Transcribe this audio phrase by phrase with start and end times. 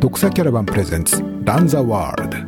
[0.00, 2.38] 独裁キャラバンプレゼンツランザワールド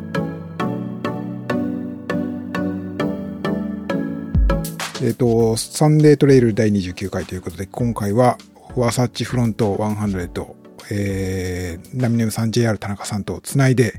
[5.05, 8.39] えっ、と、サンデートレイル第29回ということで、今回は、
[8.77, 10.47] ワサッチフロント100、
[10.93, 13.95] えー、ナミネムさん JR 田中さんとつないで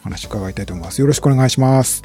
[0.00, 1.00] お話伺いたいと思います。
[1.00, 2.02] よろしくお願いします。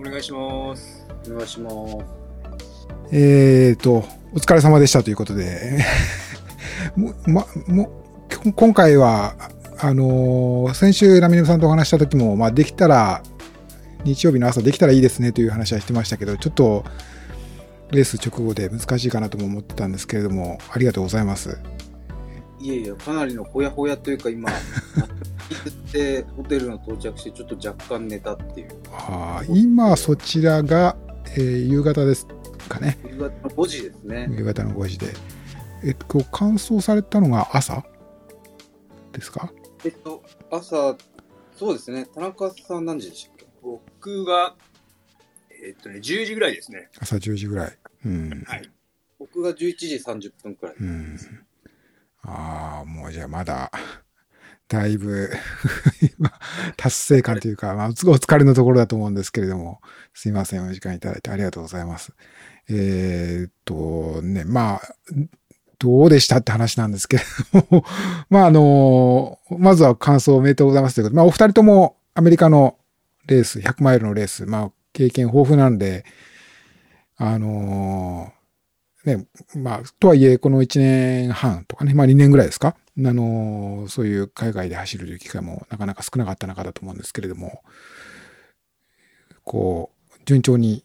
[0.00, 1.06] お願いします。
[1.28, 2.88] お願いします。
[3.12, 5.78] えっ、と、お疲れ様でしたということで
[6.96, 7.90] も、ま、も、
[8.56, 9.34] 今回は、
[9.82, 13.22] あのー、先週ラミネムさんとお話した時も、まあ、できたら、
[14.04, 16.84] 日曜日の朝できたらいいですねという話はしてましたけど、ちょっと、
[17.90, 21.58] レース直後で難しいかなとも思ってたんですけれども、ありがとうございます。
[22.60, 24.54] いえいえ、かなりのほやほやというか、今、っ
[25.92, 28.68] てホテルの到着して、ちょっと若干寝たっていう。
[28.92, 30.96] あ今、そちらが、
[31.36, 32.26] えー、夕方です
[32.68, 32.98] かね。
[33.10, 34.28] 夕方の5時ですね。
[34.30, 35.06] 夕方の5時で。
[35.82, 37.82] えっと、乾燥されたのが朝
[39.12, 39.50] ですか？
[39.84, 40.96] えっと、朝、
[41.56, 42.06] そうですね。
[42.14, 43.46] 田中さん何時でしたっけ？
[43.62, 44.54] 僕が、
[45.64, 46.88] えっとね、10時ぐらいですね。
[46.98, 47.78] 朝10時ぐらい。
[48.04, 48.44] うん。
[48.46, 48.70] はい。
[49.18, 50.74] 僕が11時30分くらい。
[50.78, 51.16] うん。
[52.22, 53.70] ああ、もうじゃあまだ、
[54.68, 55.30] だいぶ
[56.76, 59.80] 達成感というか、まあ、お疲れのところだと思うんですけれども、
[60.14, 62.12] すいません、お時間いただいてありがとうございます。
[62.68, 64.80] えー、っと、ね、まあ、
[65.80, 67.18] どうでしたって話なんですけ
[67.52, 67.84] ども。
[68.30, 72.76] まあ、あの、まずは感想おめでとうございますということで、まあ、お二人ともアメリカの
[73.26, 76.04] レース、100マイルのレース、まあ、経験豊富なんで、
[77.16, 78.32] あの
[79.04, 82.76] ね、まあ、とはいえ、この1年半とかね、まあ2年ぐらいですか？
[82.98, 87.62] あのそういう海外で走るという機会もなかなか少なかった中だと思うんですけれども、
[89.44, 90.84] こう、順調に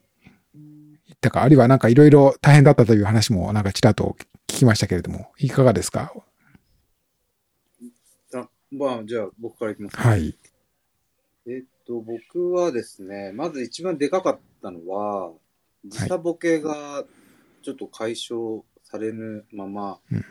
[1.10, 4.16] いったか、あるいはなんかいろいろ大変だったという話もなんかちらっと
[4.48, 6.14] 聞きましたけれども、いかがですか？
[8.34, 10.38] あまあ、じゃあ僕からいきます、ね、はい。
[11.48, 15.32] えっと、僕はですね、まず一番でかかったのは、
[15.86, 17.04] 時差ボケが
[17.64, 20.26] ちょっと解消されぬまま、うん、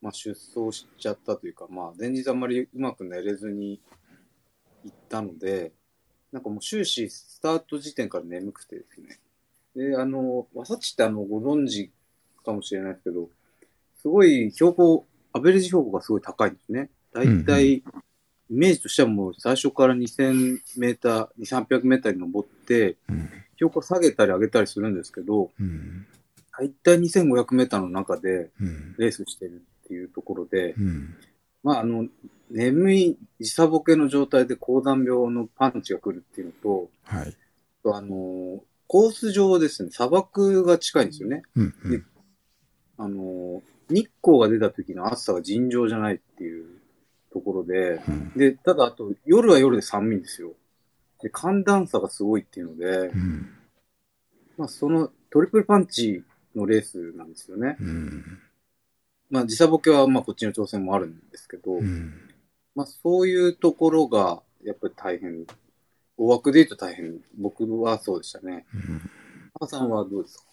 [0.00, 3.80] まあ、出走しちゃったというか、まあ、前日あんまりうまく寝れずに
[4.84, 5.72] 行ったので、
[6.32, 9.20] なんかもう終始スタート時点から眠くてですね。
[9.76, 11.92] で、あの、わさちってあの、ご存知
[12.44, 13.30] かもしれないですけど、
[14.02, 16.90] すごい標高、アベレージ標高がすごい高いんですね。
[17.14, 17.82] だいたい、イ
[18.50, 22.96] メージとしてはもう最初から2000メーター、2300メーターに登って、
[23.56, 26.06] 標高下げたり上げたりするんですけど、うん、
[26.58, 28.50] 大体2500メーターの中で
[28.98, 31.14] レースしてるっていうところで、うん、
[31.62, 32.08] まあ、あの、
[32.50, 37.36] 眠い時差ボケの状態で高山病のパンチが来るっていうのと、はい。
[37.84, 41.42] あの、コース上ですね、砂漠が近いんですよね。
[41.56, 42.06] うんうん、
[42.98, 43.62] あの、
[43.92, 46.66] 日光が出た時の暑さが尋常じゃないっていう
[47.32, 50.52] ところで、うん、で、ただあと夜は夜で寒いんですよ。
[51.20, 53.50] で、寒暖差がすごいっていうので、うん、
[54.56, 57.76] まあそのトリプルパンチのレースなんですよね。
[57.80, 58.40] うん、
[59.30, 62.14] まあ時差ボケはまあこっちの挑戦もあるんですけど、うん、
[62.74, 65.46] まあそういうところがやっぱり大変。
[66.18, 67.20] 大枠で言うと大変。
[67.38, 68.66] 僕はそうでしたね。
[68.74, 70.44] うん、さんはどうですか？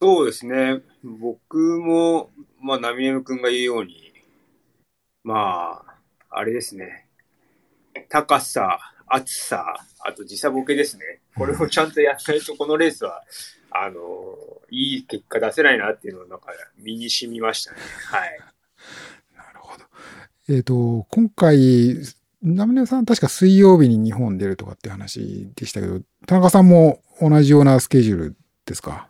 [0.00, 0.80] そうですね。
[1.02, 4.12] 僕も、まあ、ナミネム君が言うように、
[5.24, 5.94] まあ、
[6.30, 7.08] あれですね。
[8.08, 8.78] 高さ、
[9.08, 11.20] 厚さ、あと時差ボケですね。
[11.36, 13.24] これをちゃんとやらないと、このレースは、
[13.70, 14.00] あの、
[14.70, 16.46] いい結果出せないなっていうのをなんか
[16.78, 17.78] 身に染みましたね。
[18.06, 18.38] はい。
[19.36, 19.84] なるほど。
[20.48, 21.96] えっ、ー、と、今回、
[22.40, 29.08] ナミネさん確か水曜日に日本出るとかって話でしたけど、田中さんも同じようなスケジュールですか？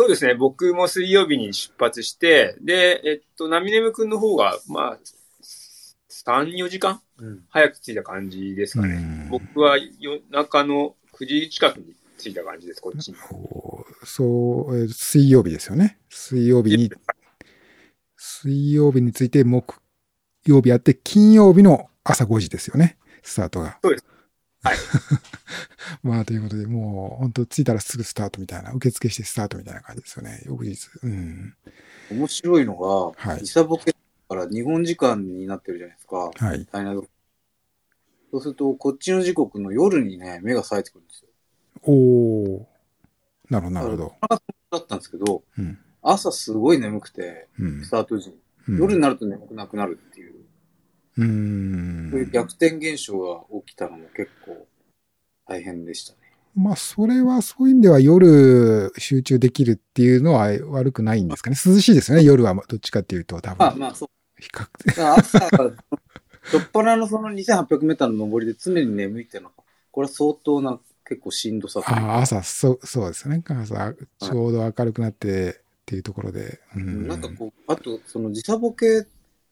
[0.00, 0.34] そうですね。
[0.34, 4.98] 僕も水曜日に出発して、で、えっと、ナミネム君の方が、まあ、
[5.42, 7.02] 3、4時間、
[7.50, 8.94] 早く着いた感じですかね。
[8.94, 13.16] うん、僕は夜中の9時近くに着いた感じです、こっちに。
[14.04, 15.98] そう、水曜日ですよね。
[16.08, 16.90] 水曜日に、
[18.16, 19.74] 水曜日について木
[20.46, 23.78] 曜日やって、金曜日の朝5時ですよね、スタートが。
[23.82, 24.06] そうです。
[24.62, 24.76] はい。
[26.02, 30.88] まあ、ということで、もう、本当着いたらすぐスタートみたいな、受付してスタートみたいな感じですよね、翌日。
[31.02, 31.54] うん。
[32.10, 33.40] 面白いのが、はい。
[33.40, 33.94] 時差ボケ
[34.28, 36.30] から日本時間になってるじゃないですか。
[36.34, 36.66] はい。
[38.30, 41.28] そうすると、こっちの時刻の夜にね、目が冴えてくるんですよ。
[41.82, 42.68] お
[43.48, 44.14] なるほど、なるほど。
[44.70, 50.39] だったんですけど、うん、朝すごい眠くて、うん、スタート時、うん、夜になると眠くなくなるっていう。
[51.18, 52.08] うん。
[52.10, 54.66] そういう逆転現象が起きたのも結構
[55.46, 56.18] 大変でしたね。
[56.54, 61.56] まあ、それはそういう意味では夜集中できるっていうのは悪くないんですかね。
[61.64, 63.58] 涼しいですよね、夜はどっちかっていうと、多分。
[63.58, 64.08] まあまあ、そう。
[64.40, 64.98] 比較的。
[64.98, 69.54] 朝、しょっぱなのその2800メーターの上りで常に眠いっていうのは、
[69.92, 73.42] これは相当な結構しんどさあ、朝、そう、そうですね。
[73.46, 75.54] 朝、ちょうど明るくなってっ
[75.86, 76.60] ていうところで。
[76.74, 79.06] うん、なんかこう、あと、その時差ボケ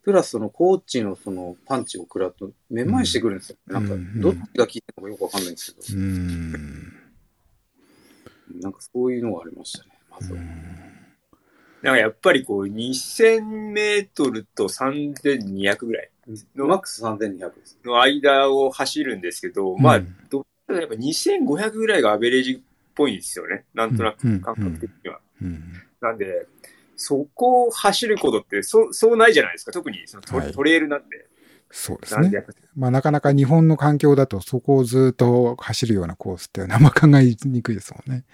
[0.09, 3.57] プラスそのコーチのそのパンチを食らうと、めまいしてくるんですよ。
[3.67, 6.93] うんなんかうん、どっちが効いてるのかよくわかんないんですけど、うん。
[8.59, 10.41] なんかそういうのがありましたね、まずは。
[11.83, 16.11] なんかやっぱりこう、2000メートルと3200ぐらい
[16.55, 17.79] マックス3200です。
[17.85, 22.59] の間を走るんですけど、まあうん、どやっぱ2500ぐらいがアベレージっ
[22.95, 23.67] ぽいんですよね。
[23.75, 25.21] なんとなくうん感覚的には。
[25.43, 25.63] うん。
[26.01, 26.47] なんで、
[26.99, 29.73] そこを走ることって、そう、そうないじゃないですか。
[29.73, 31.27] 特にそのト,、はいトレイルなんで。
[31.71, 32.31] そうですね。
[32.77, 38.25] まあなかなか日本の環境だとそこをずっと走るようなコースってあんま考えにくいですもんね。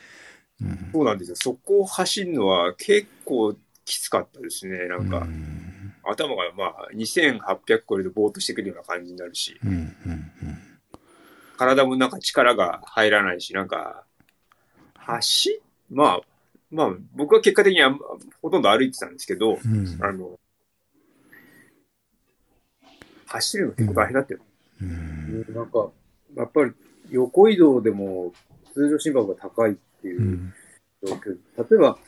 [0.63, 0.91] うん。
[0.93, 1.37] そうなんですよ。
[1.37, 4.87] そこを走るのは結構きつかったですね。
[4.89, 5.95] なんか、うん。
[6.05, 9.71] 頭がまあ2800超えるとぼーっとしてくるような感じになるし、うん。
[9.71, 10.33] うん。
[11.57, 14.05] 体もなんか力が入らないし、なんか、
[14.95, 16.21] 走まあ、
[16.75, 17.97] まあ、僕は結果的には
[18.43, 19.99] ほとんど歩いてたんですけど、うん。
[20.01, 20.39] あの、
[23.27, 24.41] 走るの結構大変だったよ。
[24.83, 25.55] うん。
[25.55, 25.89] なんか、
[26.37, 26.73] やっぱり
[27.11, 28.33] 横移動でも
[28.75, 30.53] 通常心拍が高いっていううん
[31.05, 31.39] 状況。
[31.71, 31.99] 例えば、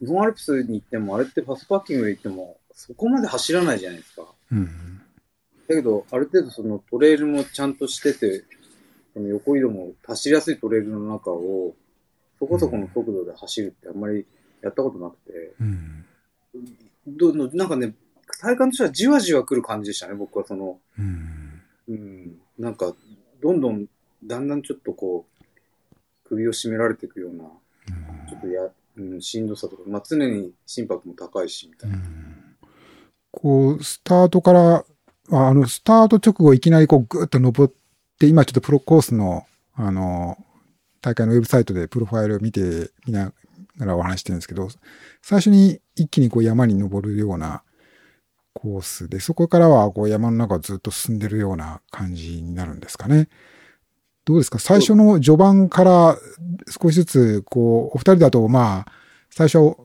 [0.00, 4.24] 日本アルプスに行っても、あれってパスパッキングで行っても、そこまで走らないじゃないですか。
[4.50, 4.66] うん。
[5.68, 8.44] だけど、ある程度そのトレイルもちゃんとしてて、
[9.14, 11.74] その横移動も走りやすいトレイルの中を、
[12.38, 14.26] そこそこの速度で走るってあんまり
[14.62, 16.04] やったことなくて、うん。
[17.06, 17.94] どどなんかね、
[18.40, 21.62] 体感としてはじわじわ来る感じでしたね、僕はその、うん。
[21.88, 22.94] うん、なんか、
[23.42, 23.86] どんどん、
[24.24, 25.44] だんだんちょっとこう、
[26.24, 27.44] 首を絞められていくような、
[28.28, 31.98] ちょっとや、うん、しんどさとか、まあ、常に心拍も高いし、みたいな。
[33.30, 34.84] こう、スタートから、
[35.30, 37.74] ああの、スタート直後いきなりこうぐーっと登っ
[38.18, 40.36] て、今ちょっとプロコースの、あの、
[41.00, 43.32] 大会のウェブサイトでプロファイルを見て、見な
[43.78, 44.68] がらお話してるんですけど、
[45.22, 47.62] 最初に一気にこう山に登るような
[48.52, 53.28] コースで、そこからはこう山の中をずっと進んでるような感じになるんですかね。
[54.24, 54.58] どうですか？
[54.58, 56.18] 最初の序盤から
[56.68, 58.92] 少しずつ、こう、お二人だと、まあ、
[59.30, 59.76] 最初、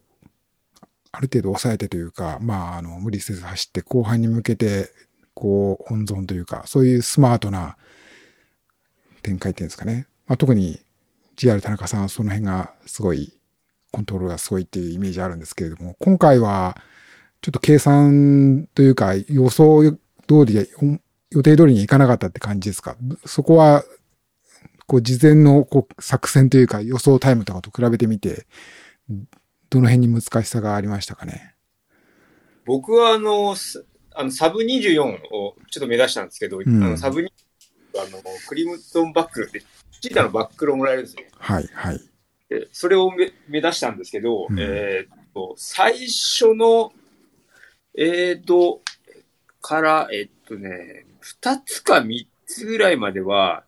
[1.14, 4.90] ある程度抑えてというか、まあ、あの、無理せず走って後半に向けて、
[5.34, 7.78] こう、温存というか、そういうスマートな
[9.22, 10.08] 展開っていうんですかね。
[10.28, 10.82] まあ、特に
[11.38, 13.34] GR 田中さんはその辺がすごい、
[13.92, 16.78] コントロールがすごいっていうイメージあるんですけれども、今回は、
[17.42, 19.98] ちょっと計算というか、予想通
[20.46, 20.70] りで、
[21.32, 22.96] 予定通りにいかなかったって感じですか？
[23.26, 23.84] そこは、
[24.88, 28.48] こう、事前のこう作戦というか予想タイムとかと比べてみて、
[29.70, 31.56] どの辺に難しさがありましたかね？
[32.66, 33.86] 僕はあの、す
[34.16, 37.28] あのサブ24をちょっと目指したんですけど、んあのサブ24
[37.98, 39.64] あの、クリムトンバックルって、
[40.04, 41.30] チータのバックルをもらえるんですね。
[41.40, 42.00] はい、はい。
[42.50, 46.92] でそれをめ目指したんですけど、うんえーっと、最初の、
[47.98, 48.82] えーっと、
[49.62, 53.64] から、えーっとね、二つか三つぐらいまでは、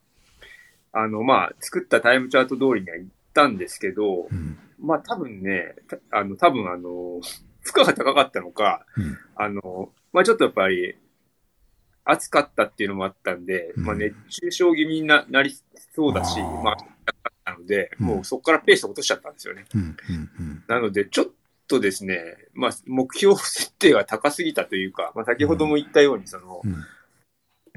[0.92, 4.58] あの、まあ、作ったタイムチャート通りには行ったんですけど、うん。
[4.78, 7.22] まあ多分ね、たあの、多分あの、
[7.62, 10.98] 負荷が高かったのか、うんあの、まあちょっとやっぱり、
[12.04, 15.58] 暑かったっていうのもあったんで、うんまあ熱中症気味にななり
[15.96, 19.66] そうだし、あーまあ、なので、うんもうそこからペースを落としちゃったんですよね。
[19.74, 21.26] うん、うん、なので、ちょっ
[21.68, 26.84] とですね、まあ、目標設定が高すぎたというか、まあ、先ほども言ったように、そのう、ん。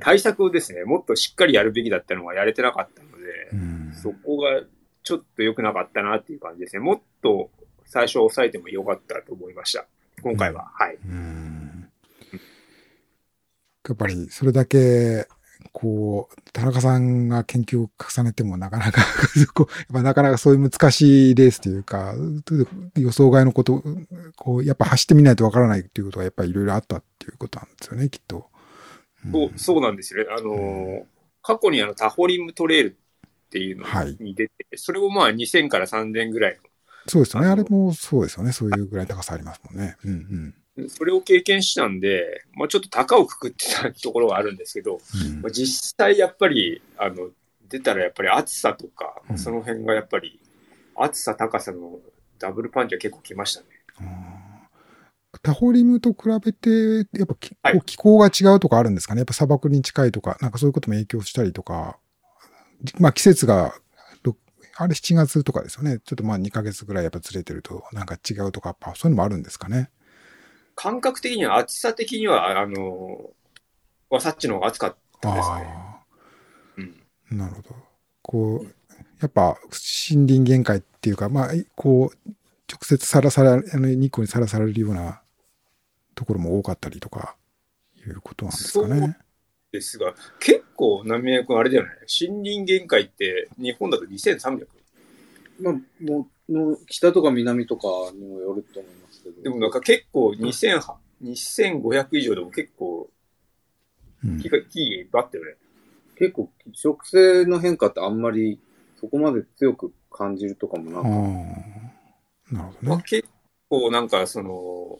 [0.01, 3.93] 対策をですね、もっとしっかりやるべきだったのがやれてなかったのでう、ん。
[3.95, 4.63] そこが
[5.03, 6.81] ちょっと良くなかったなっていう感じですね。
[6.81, 7.51] もっと
[7.87, 9.87] 最初抑えても良かったと思いました。
[10.23, 10.71] 今回は。
[10.75, 10.99] はい。
[11.07, 11.89] うん
[13.89, 15.27] やっぱり、それだけ、
[15.81, 19.01] こう、田中さんが研究を重ねてもなかなか
[19.55, 22.15] こう、やっぱなかなかそういう難しいレースというか、
[22.97, 23.85] 予想外のこと、
[24.37, 28.49] こう、やっぱ走ってみないとわからないっていうことはやっぱりいろいろあったっていうことなんですよね、きっと。
[29.29, 30.31] んそうそうなんですよね。
[30.37, 31.03] あのー
[31.41, 36.59] 過去にあのタホリムトレイルっていうのはいに出て、それをまあ2000から3000ぐらい
[37.07, 37.49] そうですよね。
[37.49, 38.53] あれもそうですよね。
[38.53, 39.97] そういうぐらい高さありますもんね。
[40.05, 40.53] うんの、
[40.89, 45.41] それを経験したんで、まあちょっと高をくくってたところがあるんですけど、うん。
[45.43, 47.31] まあ実際やっぱり、あの、
[47.69, 50.41] 出たらやっぱり暑さとかう、んその辺がやっぱり、
[50.97, 51.99] 暑さ高さの
[52.39, 53.67] ダブルパンチは結構きましたね。
[55.43, 59.21] タホリムと比べて、やっぱき、はい気候が違うとかあるんですかね？
[59.21, 61.99] やっぱ砂漠に近いとか、なんかそういうことも影響したりとか、
[62.83, 63.75] じまあ季節が、
[64.23, 64.37] ろ
[64.77, 65.99] あれ7月とかですよね？
[65.99, 69.91] ちょっとまあ2ヶ月ぐらいやっぱずれてるとなんか違うとか、やっぱそういうのもあるんですかね？
[70.81, 73.31] 感覚的には、暑さ的には、あの、
[74.11, 75.55] ワサッチの方が暑かったですね。
[75.57, 75.99] あ
[76.77, 77.03] うん。
[77.33, 77.75] あ、なるほど。
[78.23, 78.65] こう、
[79.21, 79.59] やっぱ
[80.11, 82.31] 森林限界っていうか、まあ、こう、
[82.73, 85.21] 直接さらさら、あの日光にさらされるような
[86.15, 87.35] ところも多かったりとか、
[87.97, 89.19] いうことなんですかね。
[89.73, 91.91] ですが、結構、浪江君あれじゃない？
[92.29, 94.69] 森林限界って、日本だと2300。
[95.61, 99.08] まあ、もう、の北とか南とかにもよると思います。
[99.43, 100.81] でもなんか結構2000、
[101.21, 103.11] 2500以上でも結構、
[104.25, 105.55] うん木が、木バッてよね。
[106.17, 108.61] 結構、植生の変化ってあんまり
[109.01, 111.11] そこまで強く感じるとかもなあく、あ、
[112.55, 112.77] なるほどね。
[112.83, 113.29] まあ結
[113.69, 114.99] 構なんかその、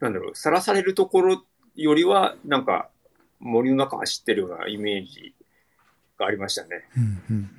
[0.00, 1.44] なんだろう、さらされるところ
[1.74, 2.90] よりは、なんか
[3.38, 5.34] 森の中走ってるようなイメージ
[6.18, 6.84] がありましたね。
[6.96, 7.50] うんうんうん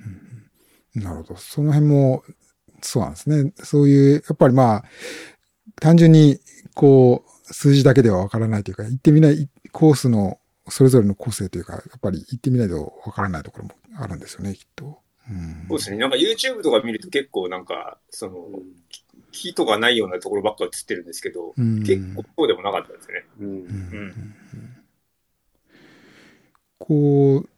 [0.96, 1.36] うんなるほど。
[1.36, 2.22] その辺も、
[2.84, 3.52] そうなんですね。
[3.62, 4.84] そういう、やっぱりまあ、
[5.80, 6.38] 単純に、
[6.74, 10.38] こう、数字だけではわからないというか、行ってみない、コースの、
[10.68, 14.98] それぞれの個性というか、やっぱり行ってみないとわからないところもあるんですよね、きっと。
[15.30, 15.96] うん、そうですね。
[15.96, 18.48] なんか YouTube とか見ると結構なんか、その、
[19.32, 23.24] 木とかないようなところばっか映ってるんですけど、うん結構そうでもなかったですね。
[26.78, 27.48] こう、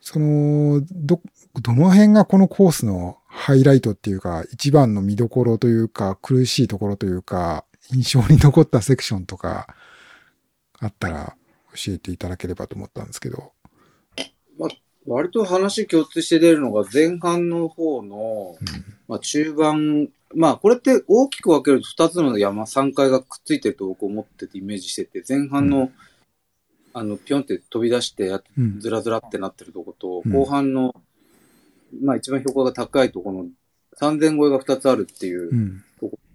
[0.00, 1.20] その、ど、
[1.60, 9.74] どの辺がこのコースのハイライトっていうか、一番の見どころというか、苦しいところというか、印象に残ったセクションとか、
[10.80, 11.34] あったら
[11.74, 13.54] 教えていただければと思ったんですけど。
[15.06, 18.58] 割と話共通して出るのが前半の方の、
[19.08, 25.92] まあ中盤、まあこれって大きく分けると2つの山、3階がくっついてると僕思っててイメージしてて、前半の、う
[26.92, 28.30] あの、ぴょんって飛び出して。
[28.80, 30.94] ずらずらってなってるとこと、うん後半の、
[32.02, 33.46] まあ一番標高が高いところの
[33.98, 35.84] 3000超えが2つあるっていう、うん。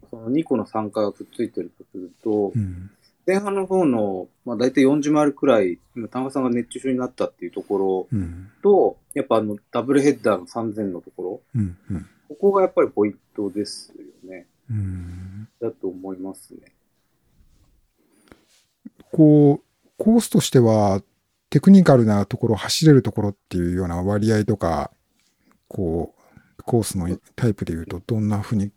[0.10, 2.92] その2個の3階がくっついてるとすると、うん。
[3.26, 8.52] 前半の方の、まあ大体40マイルくらい、今田中さんが熱中症になったっていうところうん。
[8.62, 11.78] と、やっぱあの、ダブルヘッダーの3000のところ、うん。
[11.90, 12.06] うん。
[12.30, 14.48] ここがやっぱりポイントですよね。
[14.70, 15.48] うん。
[15.62, 16.60] だと思いますね。
[19.12, 21.02] こう、コースとしては、
[21.50, 24.92] テクニカルなところ、走れるところっていうような割合とか、
[25.74, 26.14] こ
[26.60, 28.72] う、コースのタイプで言うと、どんなふうに、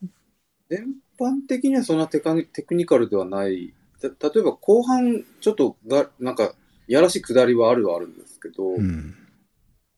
[0.68, 3.74] 全般的にはそんなテカニテクニカルではない。
[4.00, 6.54] た例えば後半、ちょっとが、なんか、
[6.88, 9.14] やらしい下りはあるはあるんですけど、うん。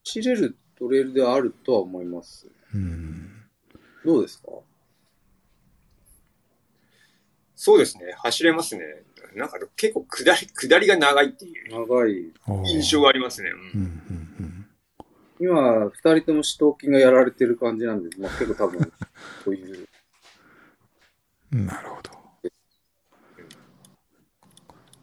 [0.04, 2.48] 走れるトレイルではあるとは思います。
[2.74, 3.30] うん。
[4.04, 4.48] どうですか？
[7.54, 8.12] そうですね。
[8.16, 8.82] 走れますね。
[9.34, 12.32] なんか結構下り、下りが長いっていう長い。
[12.66, 13.50] 印象がありますね。
[13.50, 13.84] う、うんん
[14.40, 14.57] うん、
[15.40, 18.92] 今、二人とも四頭筋がやられてる感じなんで、まあ、結構多分、
[19.44, 19.88] そういう。
[21.52, 21.66] うん。
[21.66, 22.10] なるほど。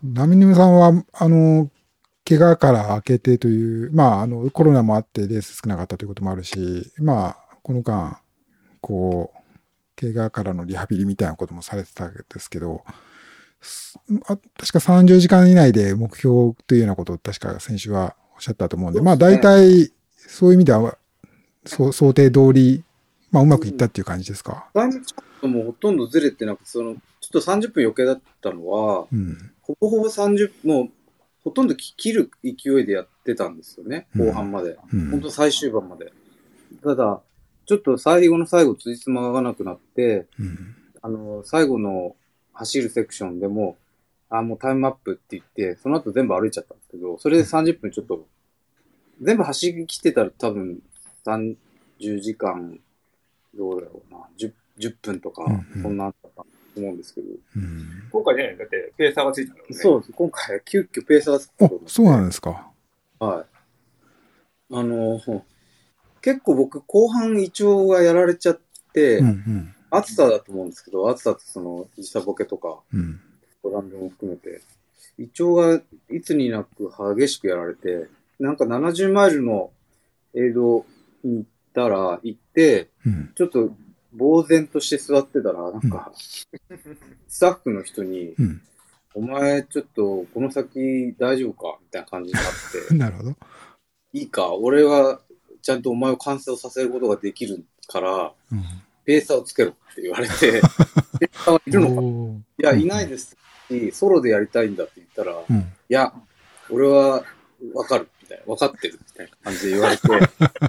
[0.03, 1.69] ナミヌムさんは、あの、
[2.27, 8.21] 怪我から明けてという、まあ、あの、コロナもあってレース少なかったということもあるし、まあ、この間、
[8.81, 9.45] こう、
[9.95, 12.83] 怪我からのリハビリみたいなこともされてたんですけど、
[13.61, 19.91] すあ確か30時間以内で目標というようなことを確か先週はおっしゃったと思うんで、まあ大体
[20.27, 20.97] そういう意味では、
[21.65, 22.83] そう想定通り、
[23.31, 24.69] まあうまくいったっていう感じですか？
[24.73, 29.51] タイムチャットもほとんどずれてなくて、その、ちょっと30分余計だったのは、うん。
[29.61, 30.89] ほぼほぼ30、もう、
[31.43, 34.77] ほとんど切る勢いでやってたんですよね、後半まで。
[34.93, 35.11] うん。
[35.11, 36.13] 本当最終盤まで。
[36.83, 37.21] ただ、
[37.65, 40.75] ちょっと最後の最後、辻褄が合わなくなって、うん。
[41.01, 42.15] あの、最後の
[42.53, 43.77] 走るセクションでも、
[44.29, 48.25] あ、もうタイムアップって言って、その後全部歩いちゃったんですけど、それで30分ちょっと、
[49.21, 50.79] 全部走り切ってたら多分
[51.25, 51.55] 30
[52.19, 52.79] 時間、
[53.55, 56.45] どうだろうな、10, 10分とかうんうん、そんなあったと
[56.77, 58.09] 思うんですけど、うん。
[58.11, 59.77] 今回ね、だってペーサーがついたんだもんね。
[59.77, 60.13] そうです。
[60.13, 62.71] 今回、急遽ペーサーつくあことになって、そうなんですか。
[63.19, 63.45] はい。
[64.73, 65.21] あの、
[66.21, 68.59] 結構僕、後半胃腸がやられちゃっ
[68.93, 69.75] て、うんうん。
[69.91, 73.21] 暑さだと思うんですけど、暑さってその、時差ボケとか、うん。
[73.69, 74.61] ランドも含めて、
[75.17, 78.07] 胃腸がいつになく激しくやられて、
[78.39, 79.71] なんか70マイルの
[80.33, 80.85] 映像
[81.23, 83.31] に行ったら、行って、うん。
[83.35, 83.75] ちょっと
[84.17, 86.11] 呆然として座ってたら、なんか、
[87.27, 88.61] スタッフの人に、うん。
[89.13, 91.77] お前ちょっとこの先大丈夫か？
[91.81, 92.43] みたいな感じになっ
[92.89, 93.35] て、 なるほど。
[94.11, 95.21] いいか、俺は
[95.61, 98.63] ちゃんとお前を完成させることができるから、うん。
[99.05, 100.59] ペーサーをつけろって言われて、
[101.19, 102.71] ペーサーはいるのか？
[102.71, 103.37] いや、いないです
[103.69, 105.63] し、ソロでやりたいんだって言ったら、いうん。
[105.87, 106.13] や、
[106.69, 107.23] 俺は
[107.73, 110.03] わかる、みたいな、わかってる、みたいな感じで言われて、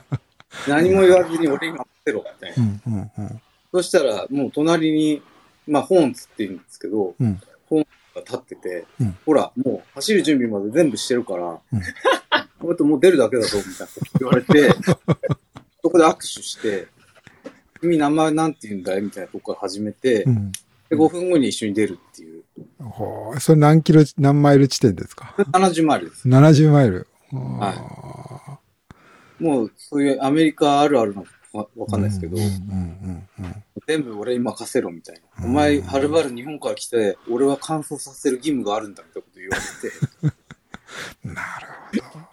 [0.68, 2.62] 何も言わずに俺に任せろ、みたいな。
[2.62, 2.82] うん。
[2.86, 3.10] うん。
[3.18, 3.40] うん。
[3.72, 5.22] そしたら、もう隣に、
[5.66, 11.82] まあ、ホーンツって言うんですけど、うんホーンツが立ってて、うんほら、もう走る準備まで全部してるから、うん
[12.58, 14.74] もう出るだけだぞ、みたいな言われて、
[15.82, 16.88] そこで握手して、
[17.80, 20.52] 君名前なんて言うんだいみたいなとこから始めて、うん。
[20.88, 22.42] で、5分後に一緒に出るっていう。
[22.80, 26.28] ほうそれ何キロ、何マイル地点ですか？70マイルです。
[26.28, 27.06] ?70 マイル。
[27.32, 28.58] は
[29.38, 32.36] もう、そういうアメリカあるあるのわわかんないですけど、
[33.86, 35.44] 全部俺に任せろみたいな。
[35.44, 40.36] うんお前、はるばる日本から来て、俺は乾燥させる義務があるんだみたいなこと言われて、
[41.24, 41.34] うん。
[41.34, 41.66] なる
[42.12, 42.26] ほど。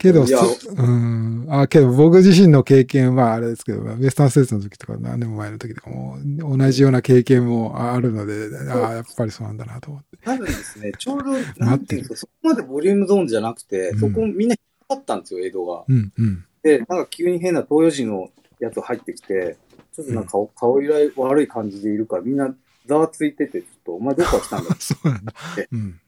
[0.00, 1.46] けど、うん。
[1.50, 6.16] あ、けど僕自身の経験はあれですけど、ウエスタンステーツの時とか何年も前の時とかも
[6.56, 10.16] 同じような経験もあるので、ああ、やっぱりそうなんだなと思って。
[10.24, 11.32] 多分ですね、 ちょうど、
[11.64, 15.84] なんていうか、そこまでボリュームゾーンじゃなくて、うんそこみんな引っ張ったんですよ、江戸が。
[15.86, 16.44] うんうん。
[16.62, 19.58] で、なんか急に変な東洋人のやつ入ってきて、
[19.92, 22.54] ちょっとなんか顔,、顔色悪い感じでいるから、みんな
[22.86, 25.68] ざわついてて、ちょっと、お前どこから来たんだ そうなんだで。
[25.72, 26.00] うん。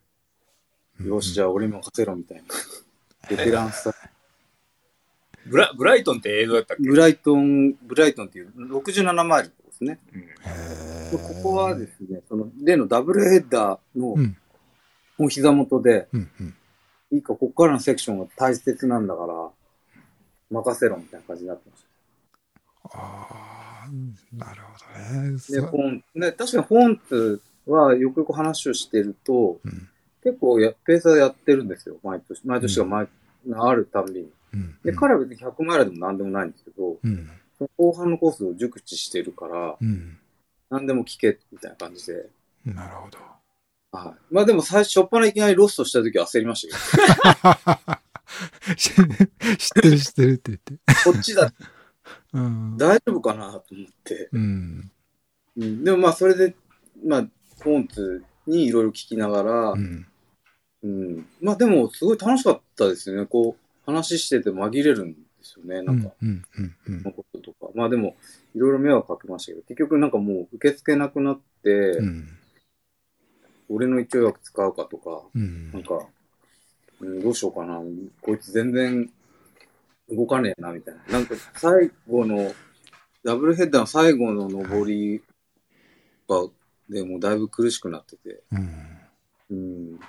[1.06, 2.42] よし、じゃあ俺に任せろみたいな。
[3.28, 3.94] ベテランスタ
[5.46, 6.82] ブラブライトンって映像だったっけ？
[6.88, 9.98] ブライトン、ブライトンっていう67マイルですね。
[10.14, 10.26] うん
[11.12, 14.36] ここはですね、その例のダブルヘッダーのうん。
[15.18, 16.54] お膝元で、うんうん。
[17.10, 19.50] いいか、ここからのセクションが大切なんだから、
[20.50, 21.84] 任せろみたいな感じになってまし
[22.94, 23.88] ああ、
[24.32, 25.38] なるほどね。
[25.38, 25.52] た。
[25.52, 29.88] で、そフォン、ね、確かにフォンツはよくよく話をしてると、うん
[30.22, 32.40] 結構や、ペーサーやってるんですよ、毎年。
[32.44, 33.08] 毎年が毎、
[33.56, 34.20] あるたんびに。
[34.54, 37.30] うんで、彼は別に100マイルでも何でもないんですけど、うん。
[37.78, 40.18] 後半のコースを熟知してるから、うん。
[40.70, 42.26] 何でも聞け、みたいな感じで。
[42.64, 43.18] なるほど。
[43.92, 44.34] はい。
[44.34, 48.00] まあでも最初、初っ端いきなりロストした時は焦りました
[48.76, 48.94] 知っ
[49.74, 50.74] てる知ってるって言って。
[50.74, 51.52] けど、こっちだ、
[52.32, 52.76] うん。
[52.76, 54.28] 大丈夫かなと思って。
[54.32, 54.90] うん。
[55.56, 56.56] うん、でもまあそれで、
[57.04, 57.28] まあ、
[57.60, 59.78] フォンツにいろいろ聞きながら、う
[60.82, 61.26] うんん。
[61.40, 63.26] まあでもすごい楽しかったですよね。
[63.26, 65.82] こう、話してて紛れるんですよね。
[65.82, 66.44] なんか、うん。
[66.56, 66.76] うん。
[66.88, 67.72] うんそのこととか。
[67.74, 68.16] まあでも、
[68.54, 72.28] いろいろ迷惑かけましたけど、結局なんかもう受け付けなくなって、うん。
[73.68, 75.72] 俺の一応枠使うかとか、うん。
[75.72, 75.98] なんか、
[77.00, 77.80] うん、どうしようかな。
[78.20, 79.10] こいつ全然
[80.10, 81.02] 動かねえな、みたいな。
[81.12, 82.52] なんか最後の、
[83.24, 85.22] ダブルヘッダーの最後の上り
[86.28, 86.46] が、
[86.88, 88.42] でもうだいぶ苦しくなってて。
[88.52, 88.98] うん。
[89.50, 90.00] うん。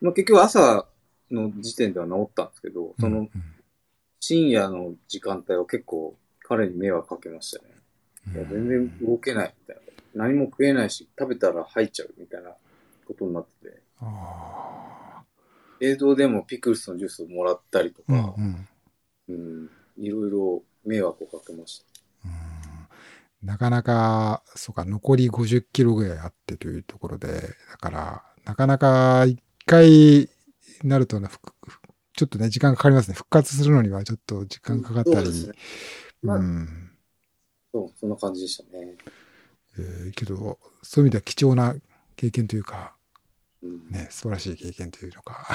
[0.00, 0.86] まあ結局朝
[1.30, 3.28] の時点では治ったんですけど、その
[4.20, 7.74] 深夜の時間帯は結構彼に迷惑かけましたね。
[8.34, 10.24] いや全然動けないみたいな。
[10.26, 12.50] 何も食えないし、食べたら吐いちゃうみたいな
[13.06, 13.82] ことになってて。
[14.00, 15.22] あ
[15.80, 18.68] 映像でもピクルスのジュースをもらったりとか、うん。
[19.28, 21.84] うん、いろいろ迷惑をかけまし
[22.24, 27.28] うんなかなか、そうか、残り50キロぐらいあってというところで、
[27.70, 30.28] だから、なかなか一回
[30.82, 31.28] なるとね、
[32.14, 33.14] ちょっとね、時間かかりますね。
[33.14, 35.26] 復活するのにはちょっと時間かかったり。
[35.26, 35.52] そうね
[36.22, 36.90] まあうん。
[37.72, 37.78] た。
[37.78, 38.94] そう、そんな感じでしたね。
[39.78, 41.76] えーけど、そういう意味では貴重な
[42.16, 42.96] 経験というか、
[43.62, 45.46] うん、ね、素晴らしい経験というのが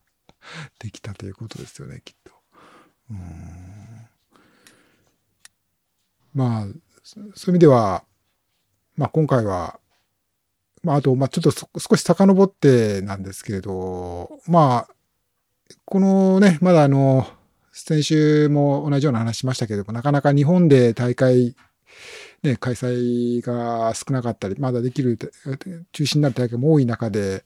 [0.78, 2.32] できたということですよね、きっと。
[3.10, 4.08] うーん
[6.34, 6.66] まあ、
[7.02, 8.04] そそういう意味では、
[8.96, 9.78] まあ今回は、
[10.82, 14.94] まああと、まあちょっと少し遡ってなんですけれど、まあ、
[15.84, 17.26] このね、まだあの、
[17.72, 21.54] 先週も同じような話しましたけれども、なかなか日本で大会、
[22.42, 27.44] ね、開催が少なかったり、まだできる、中止になる大会も多い中で、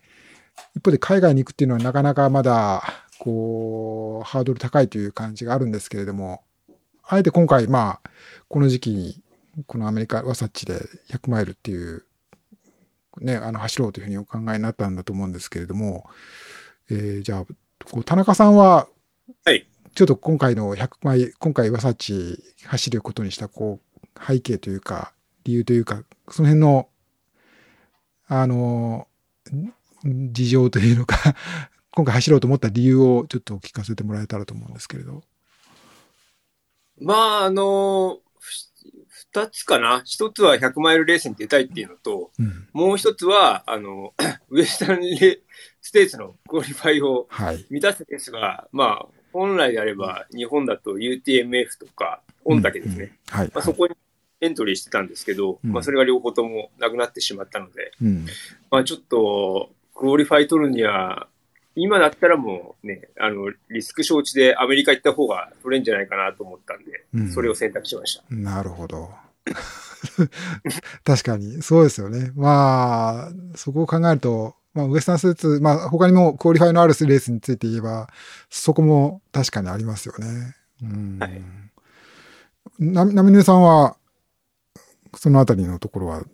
[0.74, 2.82] 一方で海外に行くっていうのはなかなかまだ、
[3.18, 6.42] こう、ハードル高いという感じがあるんですけれども、
[7.04, 8.10] あえて今回、まあ、
[8.48, 9.22] この時期に、
[9.66, 12.04] このアメリカ、ワサッチで100マイルっていう、
[13.20, 16.08] ね、あの、走ろうというふうにお考えになったんだと思うんですけれども、
[16.90, 17.44] えーじゃあ、
[17.84, 18.88] こう田中さんは、
[19.44, 19.66] はい。
[19.94, 25.12] ちょっと今回の100マイル、今回ワサッチ走ることにした、こう、背景というか、
[25.44, 26.88] 理由というか、その辺の、
[28.28, 29.08] あの、
[30.06, 31.34] ん事情というのか、
[31.92, 35.22] 今回走ろうと思った理由をちょっと聞かせてもらえたらと思うんですけれど。
[37.00, 38.25] まあ、あの、ふ
[39.32, 40.02] 二つかな？
[40.04, 42.68] 一つは100マイルレースに出たいっていうのと、うん。
[42.72, 44.14] もう一つは、あの、
[44.48, 45.40] ウエスタン
[45.82, 47.66] ステーツのクオリファイをはい。
[47.68, 53.18] 満たすレースが、まあ、本来であれば、日本だと UTMF とか、おんたけですね。
[53.32, 53.38] うん。
[53.38, 53.50] はい。
[53.52, 53.94] まあ、そこに
[54.40, 58.26] エントリーしてたんですけど、うんまあ、それが両方ともなくなってしまったので、うん。
[58.70, 61.28] まあ、ちょっと、クオリファイ取るには、
[61.76, 68.24] 今だったらもうね、あの、リスク承知でアメリカ行った方が取れんじゃないかなと思ったんで、うんそれを選択しました。
[68.30, 69.10] なるほど。
[71.04, 72.32] 確かに、そうですよね。
[72.34, 78.08] まあ、そこを考えると、まあ、ウエスタンステーツ、まあ、他にもクオリファイのあるレースについて言えば、
[78.50, 80.54] そこも確かにありますよね。
[80.82, 81.18] うん。
[81.20, 81.42] はい
[82.78, 83.96] な、なみねさんは、
[85.14, 86.24] そのあたりのところは、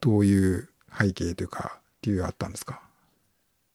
[0.00, 2.80] どういう背景というか、理由があったんですか？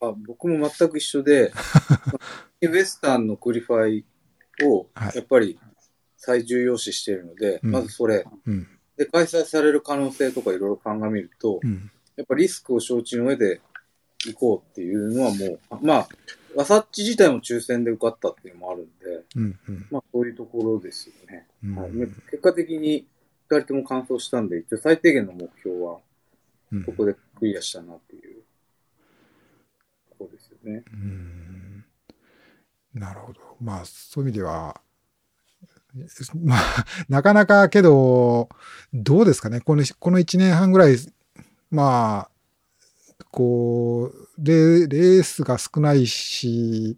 [0.01, 1.51] あ僕も全く一緒で、
[2.61, 4.05] ウエスタンのクオリファイ
[4.63, 5.59] をはいやっぱり
[6.17, 8.25] 最重要視しているので、うんまずそれ。
[8.45, 8.67] うん。
[8.97, 11.91] で、開催される可能性とかいろいろ鑑みると、うん。
[12.15, 13.61] やっぱリスクを承知の上で
[14.25, 16.09] 行こうっていうのはもう、まあ、
[16.55, 19.59] ワサッチ自体も抽選で受かったっていうのもあるんで、うん。
[19.67, 19.87] うん。
[19.91, 21.47] まあそういうところですよね。
[21.63, 23.05] うんはい、結果的に
[23.49, 25.99] 二人とも完走したんで、一応最低限の目標は
[26.71, 28.34] うんここでクリアしたなっていう
[30.65, 30.83] ですね。
[30.93, 31.85] うん
[32.95, 33.39] なるほど。
[33.59, 34.79] まあ、そういう意味では、
[36.43, 38.49] まあ、 なかなかけど、
[38.93, 39.59] どうですかね。
[39.59, 40.97] この、この1年半ぐらい、
[41.71, 46.97] まあ、こう、レレースが少ないし、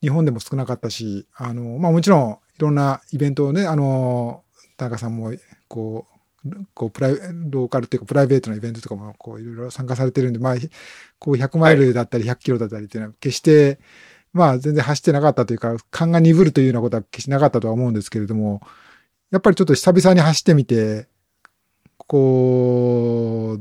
[0.00, 4.44] 日本でも少なかったし、あの、まあもちろん、いろんなイベントをね、あの、
[4.76, 5.32] 田中さんも、
[5.68, 6.15] こう、
[6.74, 10.56] こう、プライ、ローカルっていうか、プライベートなイベントとかも、こう、いろいろ参加されてるんで、まあ、
[11.18, 13.78] こう、100マイルだったり、100キロだったりっていうのは、決して、
[14.32, 18.60] まあ、全然走ってなかったというか、勘が鈍るというようなことは決してなかったとは思うんですけれども、
[19.30, 21.08] やっぱりちょっと久々に走ってみて、
[22.06, 23.60] こう、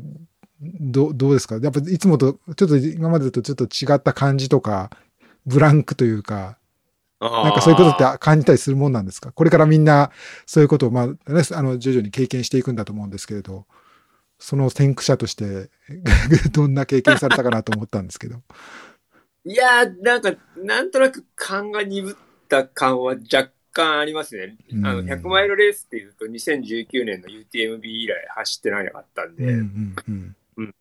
[0.61, 1.55] どどうですか？
[1.55, 4.89] やっぱいつもと、ちょっと今までとちょっと違った感じとか、
[5.45, 6.57] ブランクというか、
[7.19, 9.31] ななんかそういうことって感じたりするもんなんですか？
[9.31, 10.11] これからみんな
[10.45, 11.17] そういうことを、まあ、ね、
[11.53, 13.65] あの、徐々に経験していくんだと思うんですけれど、
[14.37, 15.69] その先駆者として、
[16.51, 18.41] どんな経験されたかなと思ったんですけど。
[19.45, 22.15] いやー、なんか、なんとなく勘が鈍っ
[22.49, 24.57] た感は若干ありますね。
[24.83, 30.35] あの、うん100マイルレースっていうと、2019年の UTMB 以来走ってないかったんで、うんうん。
[30.57, 30.75] うん。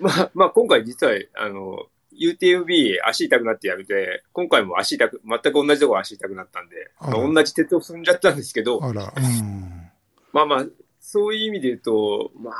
[0.00, 1.86] まあ、まあ、今回実は、あの、
[2.20, 9.90] UTMB 足痛くなってやめて、今回も足痛く、全く同じところ足痛くなったんで、同じ鉄を踏んじゃったんですけど、あら、うん。
[10.32, 10.66] まあまあ、
[11.00, 12.54] そういう意味で言うと、まあ、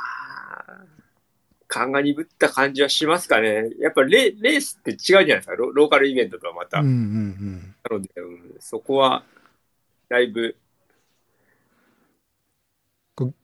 [1.67, 3.69] 勘が鈍った感じはしますかね。
[3.79, 5.55] やっぱレレースって違うじゃないですか。
[5.55, 6.79] ロローカルイベントとはまた。
[6.79, 7.75] うんうんうん。
[7.89, 9.23] なので、うんそこは、
[10.09, 10.55] だいぶ、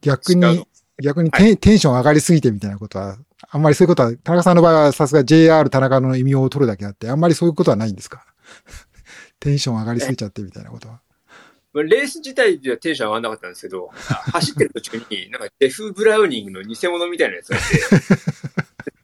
[0.01, 0.67] 逆に、
[1.01, 3.17] 逆にテ,、ンテンション上がりすぎてみたいなことは、
[3.49, 8.25] あんまりそういうことは、田中さんの場合はさすが JR 田中の意味を取るだけあって、あんまりそういうことはないんですか？
[9.39, 11.01] テンション上がりすぎちゃってみたいなことは。
[11.73, 17.65] まあレース自体ではテンション上がんなかったんですけど、 走ってる途中に、なんかジェフ・ブラウニングの偽物みたいなやつがいて、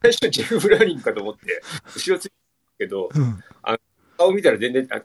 [0.02, 1.62] 最初ジェフ・ブラウニングかと思って、
[1.94, 3.42] 後ろついてたけど、うん。
[4.16, 5.02] 顔見たら全然、あ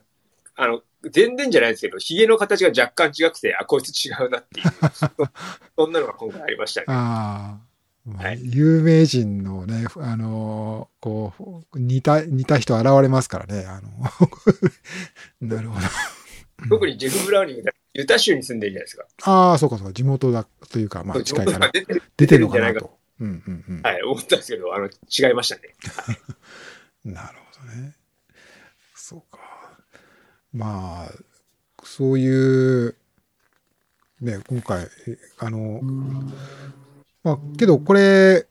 [0.58, 4.67] あの、全然じゃないですけど、髭の形が若干違くて、あ、こいつ違うなっていう、
[5.78, 6.86] そんなのが今回ありましたね。
[6.89, 7.60] あ
[8.15, 13.89] はい有名人のね、あのーこう、似た、似た人現れますからね、あの、
[15.41, 15.86] なるほど。
[16.70, 19.06] 特にジェフ・ブラウニングユタ州に住んでるじゃないですか。
[19.24, 22.98] ああ、そうかそうか、地元だというか、まあ近いから、出てる出てるのか出てるんじゃないかなと。
[23.20, 23.82] うんうんうん。
[23.82, 25.62] はい、思ったんですけど、あの、違いましたね。
[27.04, 27.97] なるほどね。
[30.58, 31.12] まあ、
[31.84, 32.96] そういう、
[34.20, 35.82] ね、今回、えあの、
[37.24, 38.48] まあ、けどこれ、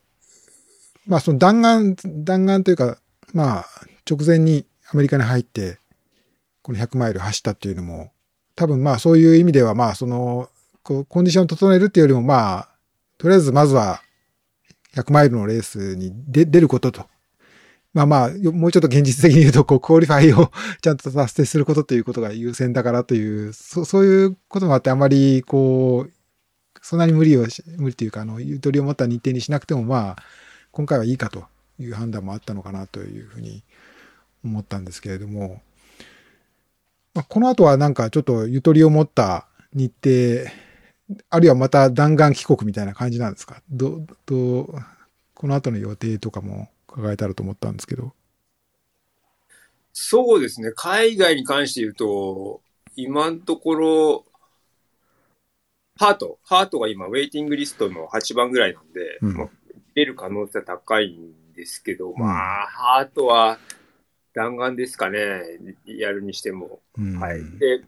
[1.05, 2.97] まあその弾丸、弾丸というか、
[3.33, 3.65] まあ、
[4.09, 5.77] 直前にアメリカに入って、
[6.61, 8.11] この100マイル走ったっていうのも、
[8.55, 10.49] 多分まあそういう意味では、まあその、
[10.83, 12.69] こう、コンディションを整えるっていうよりも、まあ、
[13.17, 14.01] とりあえずまずは、
[14.95, 17.05] 100マイルのレースに出出ることと。
[17.97, 20.51] まあまあ、もうちょっと現実的に言うと、こう、クオリファイを
[20.83, 26.11] ちゃんと達成することということが優先だからという、そそういうこともあって、あまり、こう、
[26.79, 30.15] そんなに無理をし、無理というか、あの、ゆとりを持った日程にしなくても、まあ、
[30.71, 31.45] 今回はいいかと
[31.79, 33.63] いう判断もあったのかなというふうに
[34.45, 35.63] 思ったんですけれども、
[37.15, 40.51] まあ、この後はなんかちょっとゆとりを持った日程、
[41.31, 43.63] あるいはまた弾丸帰国みたいな感じなんですか？
[43.71, 44.69] ど、ど、
[45.33, 48.13] この後の予定とかも伺えたらと思ったんですけど。
[49.93, 50.71] そうですね。
[50.75, 52.61] 海外に関して言うと、
[52.95, 54.25] 今のところ、
[55.99, 59.49] ハート、ハートが今、ウェイティングリストの8番ぐらいなんで、うんまあ
[59.97, 63.57] 出る可能性は高いんですけど、んまあ、ハートは
[64.35, 65.41] 弾丸ですかね、
[65.85, 66.81] やるにしても。
[66.99, 67.39] うんはい。
[67.57, 67.83] で、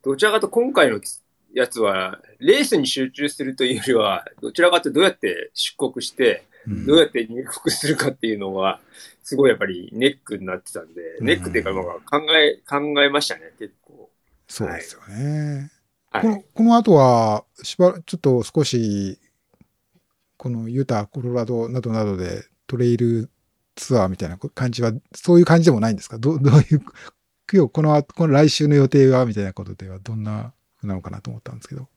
[0.00, 1.00] どちらかと今回の
[1.52, 8.80] やつは、レースに集中するというよりは、どちらかとどうやって出国して、うんどうやって入国するかっていうのが、
[9.22, 14.10] すごいやっぱりネックになってたんで、うんネックっていうか、まあ考え、考えましたね、結構。
[14.48, 15.70] そうですよね。
[16.10, 16.42] はいこの。
[16.54, 19.18] この後は、しばらちょっと少し、
[20.36, 23.30] このユタ、コロラドなどなどでトレイル
[23.76, 26.18] ツアーみたいな感じは、そういう感じでもないんですか？
[26.18, 26.82] どどういう、
[27.52, 31.88] 今日この後、この来週の予定はみたいなことではどんな風なのかなと思ったんですけど。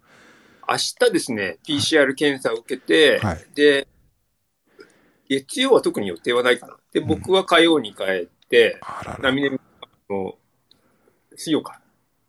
[0.70, 3.88] 明日ですね、PCR 検査を受けて、はいで、
[5.42, 6.78] 月曜は特に予定はないかな。
[6.92, 9.20] で、うん僕は火曜に帰って、あらら。
[9.20, 9.50] 波根
[10.10, 10.36] の
[11.36, 11.80] 水曜か、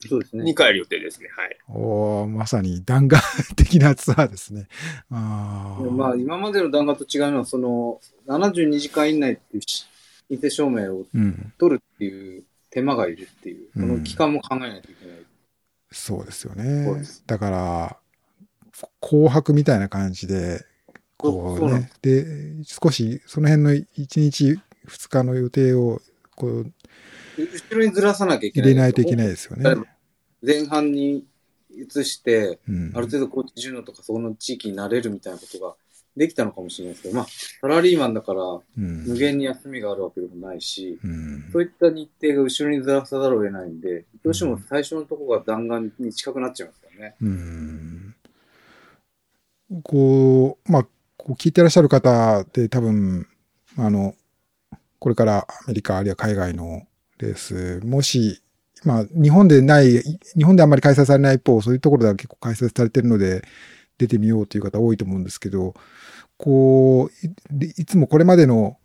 [0.01, 0.55] そうですねに。
[0.55, 1.29] 帰る予定ですね。
[1.37, 1.59] はい。
[1.69, 3.23] おーまさに弾丸
[3.57, 4.69] 的なツアーですね。
[5.11, 9.87] あーまあ、今までの弾丸と違うのは、その、72時間以内っていうし
[10.29, 11.53] 陰性証明をうん。
[11.59, 15.17] 取るっていう手間がいるっていう、うんこの期間も考えないといけない。
[15.93, 17.05] そうですよね。
[17.27, 17.97] だから、
[19.01, 20.64] 紅白みたいな感じで、
[21.33, 21.91] こそうね。
[22.03, 22.27] で、
[22.65, 23.87] 少しその辺の1
[24.21, 26.01] 日2日の予定を
[26.37, 26.73] こう
[27.39, 28.71] 後ろにずらさなきゃいけない。
[28.71, 29.83] 入れないといけないですよね。
[30.43, 31.25] 前半に
[31.71, 35.75] 移して、うんある程度高知順応とかその地域になれるみたいなことが
[36.17, 37.27] できたのかもしれないですけど、まあ、
[37.61, 47.17] サラリーマンだからうん無限に休みがあるわけでもないし、うんそういった日程が後ろにずらさざるを得ないんで、どうしても最初のところが弾丸に近くなっちゃいますからね。
[47.21, 48.15] うん
[49.83, 50.87] こう、まあ、
[51.25, 53.27] こう聞いてらっしゃる方で多分、
[53.79, 54.15] あの、
[54.99, 56.83] これからアメリカあるいは海外の
[57.19, 58.43] レース、もし、
[58.85, 60.03] まあ、日本でない、
[60.37, 63.43] 日本であんまり開催されない一方、そういうところでは結構開催されてるので、
[63.97, 65.75] 出てみようという方多いと思うんですけど、
[66.37, 68.77] こう、いつもこれまでの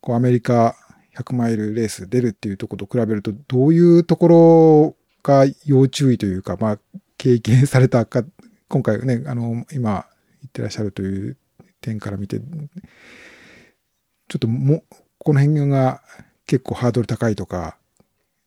[0.00, 0.76] こうアメリカ
[1.16, 6.78] 100マイルレース出るっていうところと比べると、どういうところが要注意というか、まあ、
[7.16, 8.24] 経験されたか、
[8.68, 10.06] 今回ね、あの、今
[10.42, 11.36] 言ってらっしゃるという
[11.82, 14.84] 点から見て、ちょっとも、
[15.18, 16.02] この辺が
[16.46, 17.76] 結構ハードル高いとか、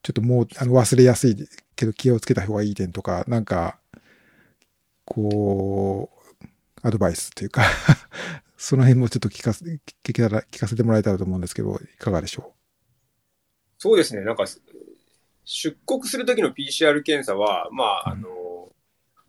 [0.02, 1.36] ちょっともうあの忘れやすい
[1.76, 3.80] けど気をつけた方がいい点とか、なんか、
[5.06, 6.10] こ
[6.44, 6.48] う、
[6.82, 7.64] アドバイスというか、
[8.58, 12.54] その辺もちょっと聞かせ、聞けたら、聞かせてもらえたらと思うんですけど、いかがでしょ
[13.78, 14.22] そうですね。
[14.24, 14.46] なんか、
[15.44, 18.72] 出国するときの PCR 検査は、まあ、あの、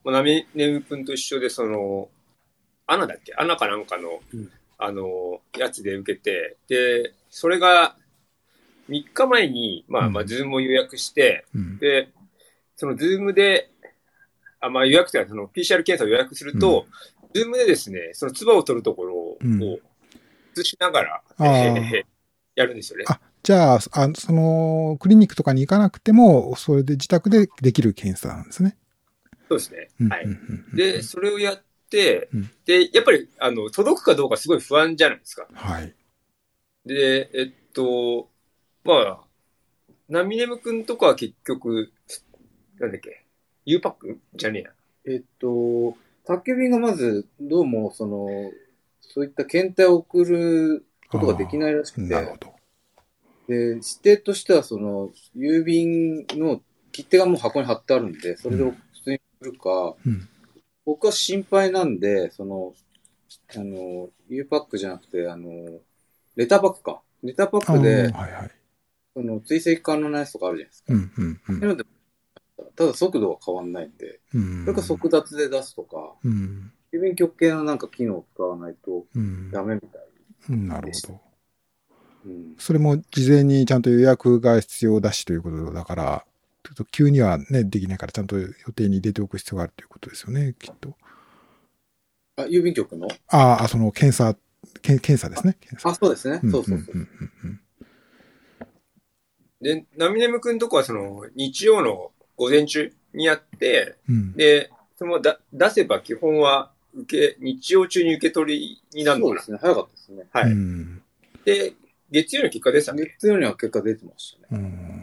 [0.05, 2.09] まあナミネム君と一緒で、その、
[2.87, 3.35] アナだっけ？
[3.37, 7.97] アナかなんかの、うんあの、やつで受けて、で、それが、
[8.89, 11.59] 3日前に、まあ、まあ、うんズームを予約して、う。
[11.59, 11.79] うん。
[11.79, 12.11] で、
[12.77, 13.71] そのズームで、
[14.61, 16.87] あ、まあ予約というか、その PCR 検査を予約すると、
[17.33, 19.81] ズームでですね、その唾を取るところをうん映
[20.63, 22.03] しながら、えー
[22.55, 23.05] やるんですよね。
[23.07, 28.79] あ、じゃあ、あその、クリニックとかに行かなくても、それで自宅でできる検査なんですね。
[29.51, 29.91] そうですね。
[30.09, 30.27] はい。
[30.75, 31.66] で、それをやって
[32.33, 35.47] うん、で、やっぱり、あの、届くかどうかすごい不安じゃないですか。
[35.53, 35.95] はい。
[36.85, 38.29] で、えっと、
[38.85, 39.21] まあ、
[40.09, 41.93] ナミネム君とかは結局、
[42.79, 43.25] なんだっけ、
[43.65, 44.21] U パック？
[44.35, 44.71] じゃねえや。
[45.15, 48.29] えっと、宅急便がまず、どうも、その、
[49.01, 52.55] そういった検体を送ることができないらしくて、なるほど。
[53.49, 56.61] で、指定としては、その、郵便の
[56.93, 60.29] 切手がもう箱に貼ってあるんで、それで普通に送るか、うん。
[60.87, 62.73] 僕は心配なんで、その、
[63.57, 65.81] あの、U パックじゃなくて、あの、
[66.37, 67.03] レターパックか。
[67.25, 68.51] レターパックあでー、はいはい。
[69.15, 70.93] その、追跡可能なやつとかあるじゃないですか。
[70.95, 71.85] うんうんうんなので、
[72.77, 74.65] ただ速度は変わんないんで、うん。
[74.65, 76.73] それか速達で出すとか、うん。
[76.93, 79.51] 郵便局系のなんか機能を使わないとうん。
[79.51, 80.03] ダメみたい。
[80.51, 81.21] うんなるほど。
[82.27, 82.55] うん。
[82.59, 86.25] それも事前にちゃんと予約が必要だしということだから、
[86.67, 90.97] ちょっと急にはね、できないからちゃんと予定に入れておく必要があるということですよね、きっと。
[92.37, 93.09] あ、郵便局の？
[93.29, 94.37] ああ、その検査、
[94.83, 95.57] け検査ですね。
[95.61, 96.39] 検査あ、そうですね。
[96.39, 97.09] んそうそうそう。
[99.61, 104.33] で、ナミネム君とこはその、日曜の午前中にやって、うん。
[104.35, 109.41] で、そのだ出せば基本は受け、日曜中に受け取りになるのかな？
[109.43, 109.71] そうですね。
[109.71, 110.25] 早かったですね。
[110.33, 110.51] はい。
[110.51, 111.03] うん。
[111.45, 111.75] で、
[112.11, 113.05] 月曜の結果でしたね。
[113.05, 114.63] 月曜には結果出てましたね。
[114.63, 114.96] うん。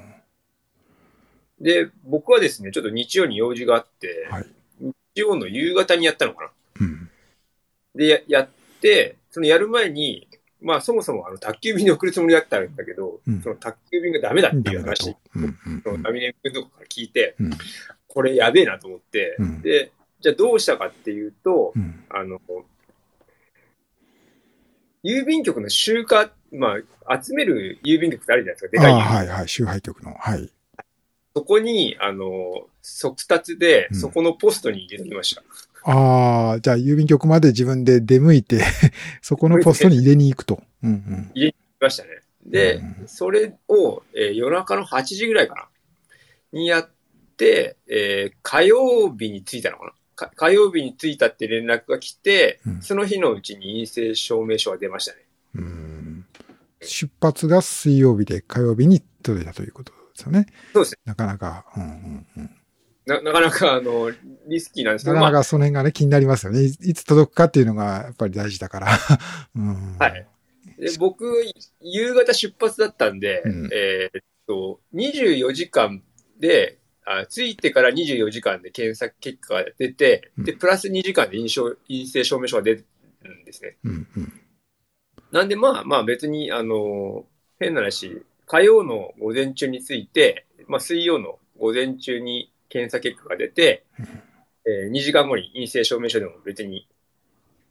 [1.64, 4.46] で、僕はですね、ちょっと日曜に用事があって、はい。
[4.82, 6.52] 日曜の夕方にやったのかな。
[6.82, 7.10] うん。
[7.96, 8.50] で、ややっ
[8.82, 10.28] て、そのやる前に、
[10.62, 15.18] まあそもそもあの宅急便で送るつもりだったんだけど、うんその宅急便がダメだっていう話と、。
[15.36, 17.52] うんうんそのナミネ君とかから聞いて、うん
[18.08, 22.04] これやべえなと思って、うんで、じゃあどうしたかっていうと、うん。
[22.10, 22.40] あの、
[25.04, 28.94] 郵便局の集荷、まあ、集める郵便局ってあるじゃないですか、でかい。
[28.94, 29.50] はいはい。
[29.50, 30.14] 集配局の。
[30.14, 30.50] はい。
[31.36, 35.44] そこに、あの、速達で、うんそこのポストに入れてきました。
[35.86, 38.62] ああ、じゃあ郵便局まで自分で出向いて、
[39.22, 40.62] そこのポストに入れに行くと。
[40.84, 41.32] うんうん。
[41.34, 42.10] 来ましたね。
[42.46, 45.68] で、うんそれを、えー夜中の8時ぐらいかな、
[46.52, 46.90] にやっ
[47.34, 55.20] って、えー火曜日に着いたのかなか火曜日に着いたって連絡が来て、うんその日のうちに陰性証明書が出ましたね。
[55.56, 56.26] うん。
[56.82, 60.48] 出発が水曜日で火曜日に届いたということですよね。
[60.74, 60.98] そうですね。
[61.06, 62.50] なかなか、うんうんうん。
[63.06, 64.12] ななかなか、あの、
[64.48, 66.62] リスキーなんですけど、なかなまあ、かその辺がね、気になりますよね。
[66.62, 68.88] いいつ届くかっていうのがやっぱり大事だから。
[69.56, 70.28] うん、はい。
[70.78, 71.26] で僕、
[71.82, 76.04] 夕方出発だったんで、うんえーっと、24時間
[76.40, 82.86] で、あ着いてから24時間で検査結果が出て、で、プラス2時間で陰証陰性証明書が出る
[83.42, 83.78] んですね。
[83.84, 84.34] うんうん。
[85.32, 87.26] なんで、まあまあ別に、あの、
[87.60, 88.24] 変な話、
[88.54, 93.84] 火曜の午前中について、まあ水曜の午前中に検査結果が出て、
[94.68, 96.88] えー2時間後に陰性証明書でも別に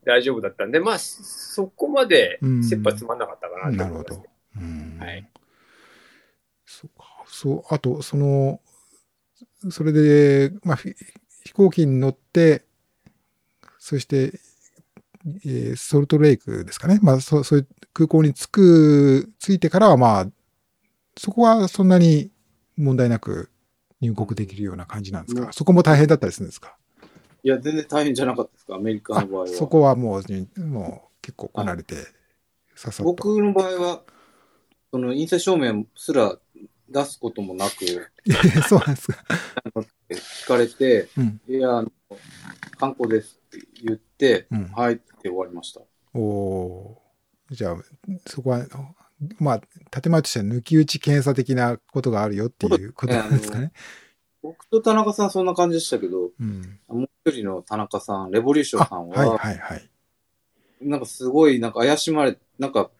[0.04, 4.26] 大丈夫だったんで、まあそこまで切羽詰まんなかったかなとなるほ思います、ど。
[4.56, 5.28] うんはい。
[6.66, 7.04] そうか。
[7.28, 8.60] そう、あと、その、
[9.70, 10.96] それで、まあ、ひ
[11.44, 12.64] 飛行機に乗って、
[13.78, 14.32] そして、
[15.46, 16.98] えーソルトレイクですかね。
[17.04, 20.26] まあ、そう、そういう空港に着く、着いてからは、まあ、
[21.16, 22.30] そこはそんなに
[22.76, 23.50] 問題なく
[24.00, 26.76] 入国できるような感じなんですか、うんそこも大変だったりするんですか？
[27.44, 29.46] いや、全然大変じゃなかったですか、アメリカの場合は。
[29.48, 31.96] そこはもう、もう結構こなれて、
[32.74, 33.02] さっさ。
[33.02, 34.02] 僕の場合は、
[34.92, 36.38] その陰性証明すら
[36.88, 37.74] 出すこともなく、
[38.68, 39.24] そうなんですか。
[40.44, 41.40] 聞かれて、うん。
[41.48, 41.84] いや、
[42.78, 45.80] 観光ですって言って、うんはいって終わりました。
[46.14, 47.76] おおーじゃあ、
[48.26, 48.66] そこは、
[49.38, 49.60] まあ、
[50.00, 53.72] 建前としては抜き打ち検査的なことがあるよっていうことなんですかね。
[54.42, 56.80] 僕と田中さんそんな感じでしたけど、うん。
[56.88, 59.88] もう一人の田中さん、レボリューショあ、ンさんはいは、はいはい。
[60.80, 62.90] なんかすごいなんか怪しまれ、なんか、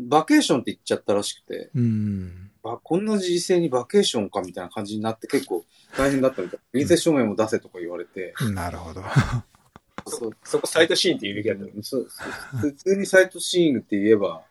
[0.00, 2.50] バケーションって言っちゃったらしくて、うん。
[2.64, 5.64] あ、こんな時勢にバケーションかみたいな感じになって結構
[5.96, 6.60] 大変だったみたい。
[6.72, 9.02] 陰性証明も出せとか言われて、なるほど。
[10.06, 11.82] そうそこサイトシーンって言うべきだった。
[11.82, 14.42] そうそう普通にサイトシーイングって言えば、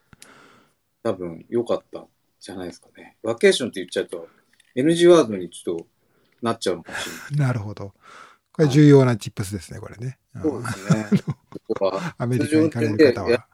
[1.07, 2.07] 多分良かったん
[2.41, 3.15] じゃないですかね。
[3.23, 4.27] バケーションって言っちゃうと、
[4.75, 5.87] NG ワードにちょっと
[6.41, 7.47] なっちゃうのかもしれない。
[7.47, 7.93] なるほど。
[8.51, 10.19] これ重要なチップスですね、これね。
[10.35, 11.23] うんそうですね。
[12.17, 13.47] アメリカに行かれる方は。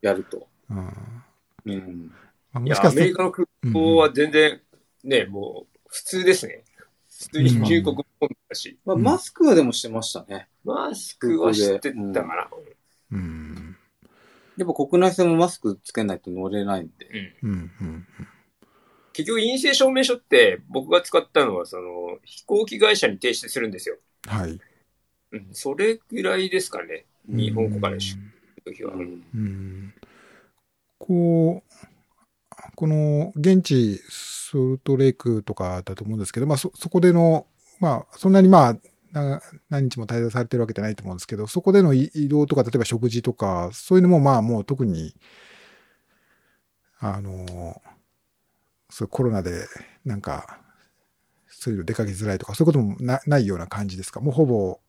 [0.00, 0.48] やると。
[0.70, 0.92] うんま
[1.66, 2.12] うん。
[2.52, 4.60] あ、いや、アメリカの空港は全然、
[5.04, 6.64] ね、もう、普通ですね。
[7.08, 8.04] 普通に入国も
[8.48, 10.48] だし、まあ、うんマスクはでもしてましたね。
[10.64, 12.48] マスクはしてたかな。
[13.12, 13.71] うん。
[14.56, 17.34] でも国内線もマスクつけないと乗れないんで。
[17.42, 17.70] うんうん。
[17.80, 18.06] うん。
[19.12, 23.96] 結局陰性証明書って僕が使ったのはその飛行機会社に提出するんですよ。
[24.26, 24.58] はい。
[25.32, 27.06] うん、それぐらいですかね。
[27.26, 28.94] 日本国から出る時は。
[28.94, 29.94] うんうん
[30.98, 37.46] こう、この現地ソルトレイクとかだと思うんですけど、まあそ、そこでの、
[37.80, 38.80] まあ、そんなにまあ、な
[39.12, 45.14] 何日も滞在されてるわけじゃないと思うんですけど、そこでの移移動とか、例えば食事とか、そういうのもまあもう特に、
[46.98, 47.82] あの、
[48.90, 49.66] そうコロナで
[50.04, 50.60] なんか、
[51.48, 54.20] そういうの出かけづらいとか、そういうこともなないような感じですか？
[54.20, 54.80] もうほぼ、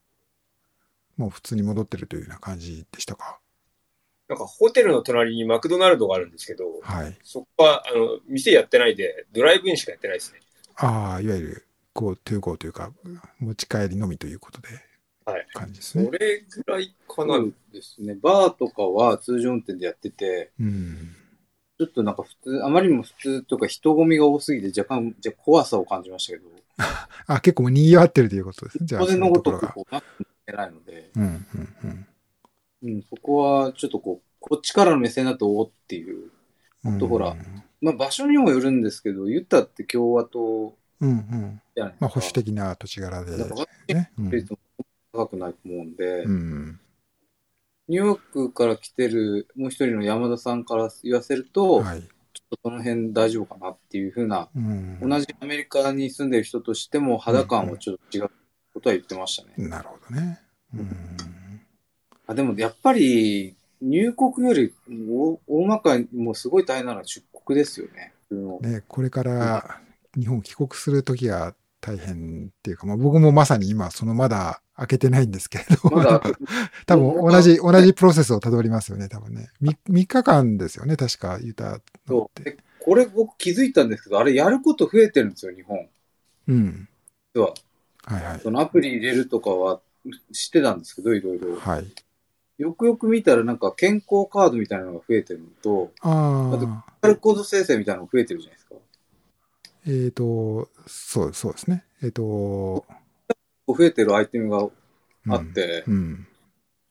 [1.17, 3.39] もう普通に戻ってるというような感じでしたか？
[4.29, 7.17] なんかホテルの隣にマクドナルドがあるんですけど、はい。
[7.23, 10.39] そこは、あの、店やってないで、ドライブインしかやってないですね。
[10.77, 12.91] ああ、いわゆる、こう、トゥーゴーというか、
[13.39, 14.67] 持ち帰りのみということで、
[15.25, 15.47] はい。
[15.53, 16.05] 感じですね。
[16.05, 17.39] それぐらいかな。
[17.71, 18.15] ですね。
[18.21, 21.15] バーとかは通常運転でやってて、うん。
[21.79, 26.49] ちょっとなんか普通、あまりにも普通とか人混みが多すぎて若干、じゃ怖さを感じましたけど、
[27.27, 28.85] あ、結構賑わってるということですね。
[28.85, 30.03] じゃあ、当然のごとくそのとここうなっ
[30.45, 31.11] てないので。
[31.15, 31.45] うん、うん、
[31.83, 32.07] うん
[32.83, 36.31] うん、そこはちょっとこう、こっちからの目線だとおっていう、
[36.83, 36.99] うん。
[36.99, 37.35] とほら
[37.79, 41.61] まあ場所にもよるんですけど、ユタって共和党うん、うん。
[41.99, 43.37] まあ、保守的な土地柄で、
[43.93, 44.11] ね。
[45.11, 46.79] 高くないと思うんで、うん。
[47.89, 52.01] ニューヨークから来てるもう一人の山田さんから言わせると、はい。
[52.01, 52.09] ちょっ
[52.49, 54.99] とその辺大丈夫かなっていうふうな、うん。
[55.01, 58.31] 同じアメリカに住んでる人としても肌感はちょっと違う
[58.73, 59.67] ことは言ってましたね。
[59.69, 60.39] なるほどね。
[60.73, 60.87] うん。
[62.25, 68.13] あでもやっぱり入国より大大まかにもうすごい大変なのは出国ですよね。
[68.61, 69.79] ね、これから
[70.17, 76.21] 日本帰国するときが大変っていうか、まあ、僕もまさに今、そのまだ開けてないんですけれど、まだ、
[76.87, 79.49] 多分同じ、同じプロセスをたどりますよね、多分ね。
[79.61, 82.57] 3, 3日間ですよね、確か、ユタのって。
[82.79, 85.87] これ僕気づいたんですけど、あれやること増えてるんですよ、日本。
[86.47, 86.87] うん。
[87.33, 87.53] 実は。
[88.05, 88.39] はいはい。
[88.41, 89.81] そのアプリ入れるとかは
[90.31, 91.55] 知ってたんですけど、いろいろ。
[91.55, 91.93] はい。
[92.57, 98.75] よくよく見たらなんか健康カードみたいなのが増えてるのと、あとああ、QR コード生成みたいなのが増えてるじゃないですか。
[99.85, 101.83] えっ、と、そう、そうですね。
[102.01, 102.85] えっ、と、
[103.67, 106.27] 増えてるアイテムがうんあって、うん。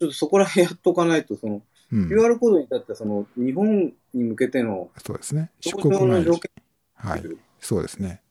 [0.01, 1.63] ちょっとそこら辺やっとかないと、その、
[1.93, 2.09] うん。
[2.09, 5.51] QR コードに至ってはその、日本に向けてのそうですね。
[5.61, 6.51] 出登国の条件
[6.95, 7.25] はい。
[7.61, 8.23] そうですね。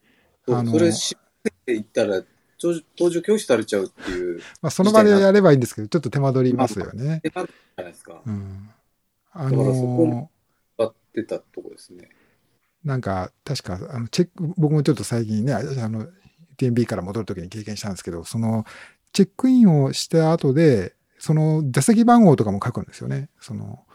[0.48, 2.22] あのそれ知っていったら、
[2.60, 7.22] 搭乗拒否されちゃうっていう、まあ、その場でやればいいんですけど、ちょっと手間取りますよね。
[7.24, 8.22] 手間じゃないですか。
[8.26, 8.70] うん。
[9.34, 10.30] あだからそこの
[10.78, 12.10] 使ってたとこですね。
[12.84, 16.08] なんか、確か、あの、チェック、僕もちょっと最近ね、あの、
[16.58, 18.66] TNB から戻るときに経験したんですけど、その、
[19.14, 23.30] チェックインをした後で、その、座席番号とかも書くんですよね。
[23.40, 23.86] その、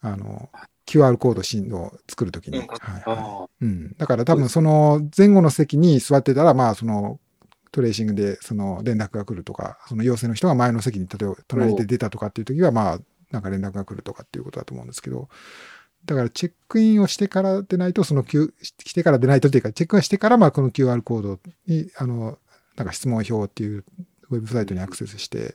[0.00, 0.48] あの、
[0.86, 2.58] QR コード進を作るときに。
[2.58, 3.02] うんはい、はい。
[3.04, 3.94] あうん。
[3.96, 7.20] だから多分その前後の席に座ってたら、まあその
[7.72, 12.98] トレーシングでその連絡が来るとか、その陽性の人が前の席に例えば隣で出たとかっていう時は、まあ
[13.30, 15.28] なんか連絡が来るとかっていうことだと思うんですけど、
[16.06, 22.38] だからチェックインをしてからでないと、その Q、してからでないとっていうか、チェックインしてから、まあこの QR コードに、あの、
[22.76, 23.84] なんか質問票っていう
[24.30, 25.54] ウェブサイトにアクセスして、っ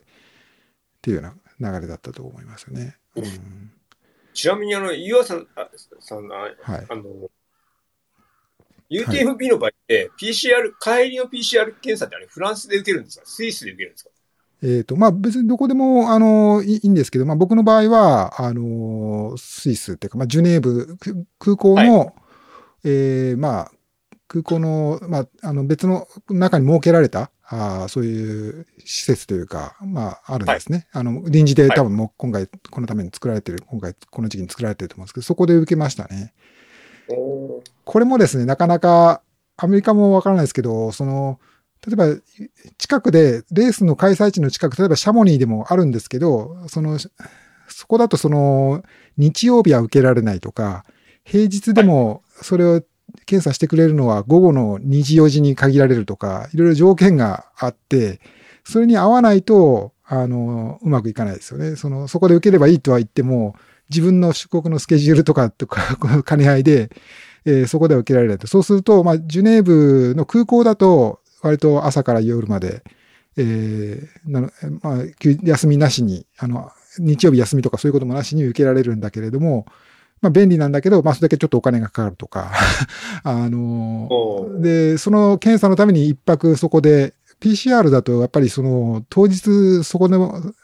[1.02, 2.96] ていうような流れだったと思いますよね。
[3.16, 3.72] うん。
[4.34, 5.68] ちなみにあの、岩さん、あ
[6.00, 6.54] さんの、はい。
[6.62, 7.30] あの、
[8.90, 13.26] UTFB の場合って、PCR、帰りの PCR 検査ってあれ、フランスで受けるんですか？
[13.26, 14.10] スイスで受けるんですか？
[14.62, 22.14] えっ、と、まあ別にどこでも、あの、いいいんですけど、まあ僕の場合は、あの、スイスっていうか、まあジュネーブく空港の、
[22.84, 23.70] えーまあ、
[24.28, 30.88] 空港の、まあ、あの別の中に設けられた、あーそういう施設というか、まあ、あるんですね。
[30.92, 36.32] あの、臨時で多分もう今回、このために作られてる、今回この時期に作られてると思うんですけど、そこで受けましたね。
[37.08, 39.22] おこれもですね、なかなか、
[39.56, 41.38] アメリカもわからないですけど、その、
[41.86, 42.20] 例えば、
[42.78, 48.82] 近くで、レースの開催地の近く、例えばシャモニーでもあるんですけど、その、そこだとその、
[49.16, 50.84] 日曜日は受けられないとか、
[51.24, 52.82] 平日でもそれを
[53.26, 58.20] 検査してくれるのは午後の2時4時に限られるとか、いろいろ条件があって、
[58.64, 61.76] それに合わないと、あの、うまくいかないですよね。
[61.76, 63.56] その、そこで受ければいいとは言っても、
[63.90, 66.90] 自分の出国のスケジュールとか、とか、 兼ね合いで、
[67.44, 68.46] えーそこでは受けられないと。
[68.48, 72.82] そうすると、まあ、ジュネーブの空港だと、割と朝から夜まで、
[73.36, 74.50] えーなの
[74.82, 79.66] まあ、休休みなしに、あの、日曜日休みとかそういうこともなしに受けられるんだけれども、
[80.22, 82.52] まあ、便利なんだけど、まあ、それだけちょっとお金がかかるとか、
[83.22, 84.08] あの
[84.60, 90.16] で、その検査のために一泊そこで、PCR だとやっぱりその当日そこで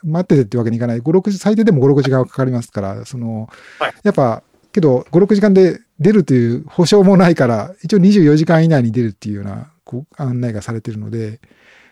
[0.03, 1.01] 待っててってわけにいかない。
[1.01, 4.43] 5、6時、最低でも5、6時間はかかりますから、その、はいやっぱ、
[4.73, 11.41] けど5、6時間で出るという保証もないから、一応24時間以内に出るっていうようなこう案内がされてるので、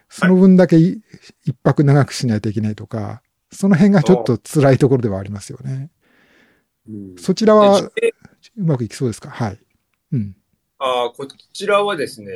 [0.08, 1.00] その分だけい
[1.44, 3.22] 一泊長くしないといけないとか、
[3.52, 5.90] その辺がちょっと辛いところではありますよね。
[6.88, 8.14] うんそちらはうで
[8.56, 9.28] まくいきそうですか？
[9.30, 9.58] はい。
[10.12, 10.34] うん。
[10.78, 12.32] あーこちらはですね、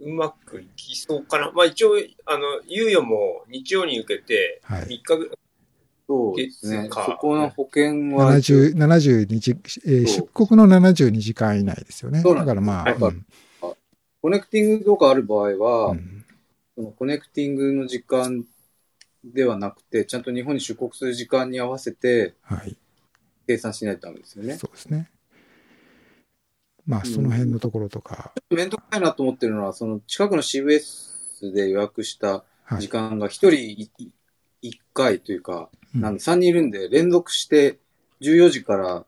[0.00, 1.50] うまくいきそうかな。
[1.52, 1.96] まあ一応、
[2.26, 2.40] あの、
[2.70, 5.38] 猶予も日曜に受けて、はい3日ぐ
[6.08, 6.88] そうですね。
[6.90, 12.20] そこの保険は、70、72時、えー出国の72時間以内ですよね。
[12.20, 13.14] そうなんですだからまあ、はい
[14.20, 16.24] コネクティングとかある場合は、うん
[16.76, 18.44] そのコネクティングの時間
[19.24, 22.76] ではなくて、ちゃんと日本に出国する時間に合わせてはい。
[23.48, 24.54] 計算しないとダメですよね。
[24.54, 25.10] そうですね。
[26.86, 32.80] まあ、その辺のところとか、めんどくさいなと思ってるのは、その近くの CBS で予約したはい。
[32.80, 33.90] 時間が一人
[34.62, 37.78] 一回というか、うんなんで3人いるんで、連続して
[38.20, 39.04] 14時から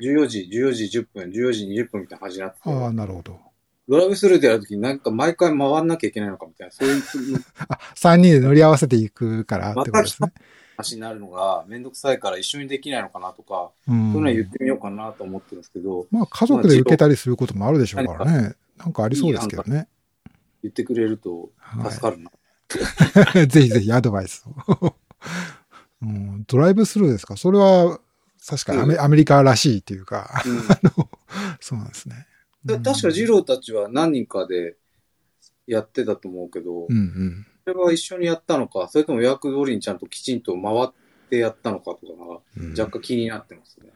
[0.00, 3.45] 14時、14時10分、14時20分みたいな感じになってて、ああ、なるほど。
[3.88, 7.02] ドライブスルーでやるときになんか毎回回んなきゃいけないのかみたいな、そういう
[7.68, 10.32] あ、3人で乗り合わせていくからってことですね。
[10.76, 18.54] 話になるのがめんどくさいから一緒にできないのかなとか、うんそういうのは言ってみようかなと思ってるんですけど、まあ、家族で受けたりすることもあるでしょうからね。
[18.76, 19.88] なんかありそうですけどね。
[20.62, 22.30] 言ってくれるとはい助かるな。
[23.46, 24.44] ぜひぜひアドバイス
[24.80, 24.96] を。
[26.02, 27.36] うん、ドライブスルーですか？
[27.36, 28.00] それは、
[28.46, 31.08] 確かにアメ,、アメリカらしいっていうか、うんあの
[31.60, 32.26] そうなんですね。
[32.66, 34.76] た確か二郎たちは何人かで
[35.66, 37.46] やってたと思うけど、うんうん。
[37.66, 40.88] それは一緒にやったのか、それとも予約通りにちゃんときちんと回っ
[41.30, 42.40] てやったのかとか
[42.78, 43.90] 若干気になってますね。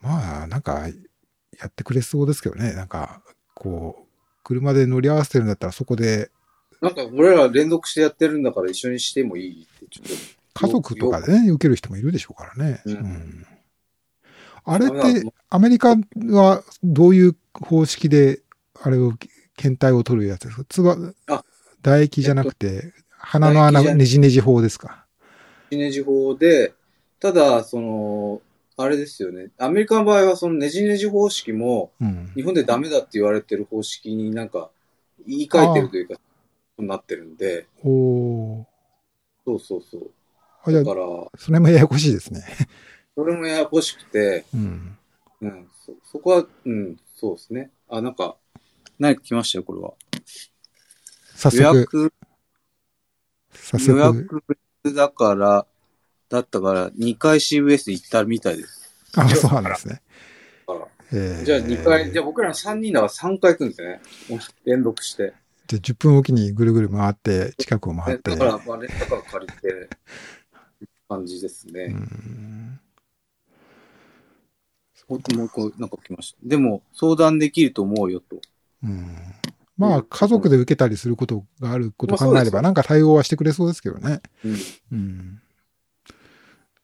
[0.00, 0.88] まあ、なんか、
[1.58, 2.72] やってくれそうですけどね。
[2.74, 3.22] なんか、
[3.54, 4.08] こう、
[4.44, 6.30] 車で乗り合わせてるんだったらそこで、
[6.80, 10.14] なんか俺ら連続してやってるんだから一緒にしてもいいってちょっと。
[10.66, 12.82] 家族とかでね、受ける人もいるでしょうからね。
[12.86, 13.46] うんうん
[14.70, 15.96] あれって、アメリカ
[16.30, 18.40] はどういう方式で、
[18.80, 19.12] あれを、
[19.56, 20.64] 検体を取るやつですか？
[20.68, 20.96] つば
[21.26, 21.44] あ、
[21.82, 25.04] 唾液じゃなくて、鼻の穴ねじねじ法ですか？
[25.70, 26.74] ネジ法で、
[27.20, 28.40] ただ、その、
[28.76, 29.48] あれですよね。
[29.58, 32.30] アメリカの場合はそのねじねじ方式も、うん。
[32.36, 34.70] 日本でダメだって言われてる方式になんか
[35.26, 36.14] 言い換えてるというか、
[36.78, 38.64] なってるんで、おー
[39.44, 40.72] そうそうそう。
[40.72, 41.04] だ、から、
[41.36, 42.44] それもややこしいですね。
[43.16, 44.96] それもややこしくて、うん。
[45.40, 47.72] うん、そ、そこは、うん、そうですね。
[47.88, 48.36] あ、なんか、
[48.96, 49.94] 何か来ましたよ、これは。
[50.14, 50.22] 予
[51.34, 52.12] 早速、約、
[53.52, 54.50] 早予速。
[54.84, 55.66] 約だから、
[56.28, 58.94] だったから、2回 CVS 行ったみたいです。
[59.16, 60.00] あ、そうなんですね。
[61.10, 64.00] えーじゃあ2回、じゃあ僕ら3人だから3回行くんですね。
[64.64, 65.32] 連続して。
[65.66, 68.30] じゃあ10分おきにぐるぐる回って、近くを回って。
[68.30, 69.90] だから、まあ、レンタカー借りて、
[71.08, 71.84] 感じですね。
[71.84, 72.80] うん
[75.08, 76.38] もうもう一個、なんか来ました。
[76.42, 78.40] でも、相談できると思うよと。
[78.82, 79.16] うん
[79.78, 84.20] まあ、家族で受けたりすることがあることを考えれば、なんか対応はしてくれそうですけどね。
[84.44, 84.56] うん。
[84.92, 85.42] うん。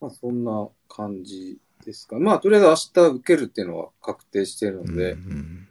[0.01, 2.19] まあ、そんな感じですか。
[2.21, 5.69] まあ、とりあえず明日受けるっていうのは確定してるので、うん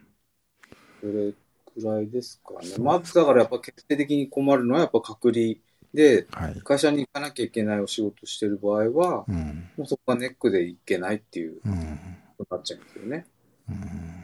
[1.00, 2.78] それくらいですかね。
[2.80, 5.56] まず、だからやっぱ決定的に困るのはやっぱ隔離
[5.94, 6.62] で、はい。
[6.62, 9.70] 会社に行かなきゃいけないお仕事してる場合は、うん。
[9.78, 12.00] もうそこがネックで行けないっていううん。
[12.46, 13.26] ことになっちゃうんですよね。
[13.70, 14.24] うん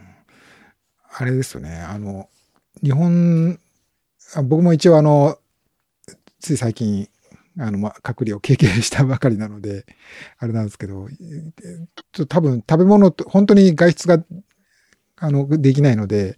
[1.11, 1.75] あれですよね。
[1.75, 2.29] あの、
[2.83, 3.59] 日本、
[4.35, 5.37] あ僕も一応あの、
[6.39, 7.09] つい最近、
[7.57, 9.85] あの、まあ、隔離を経験したばかりなので、
[10.37, 11.23] あれなんですけど、えちょ
[11.83, 14.23] っと多分食べ物と、本当に外出が、
[15.17, 16.37] あの、できないので、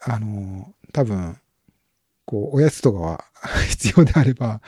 [0.00, 1.38] あの、多分、
[2.24, 3.24] こう、おやつとかは
[3.70, 4.60] 必要であれば、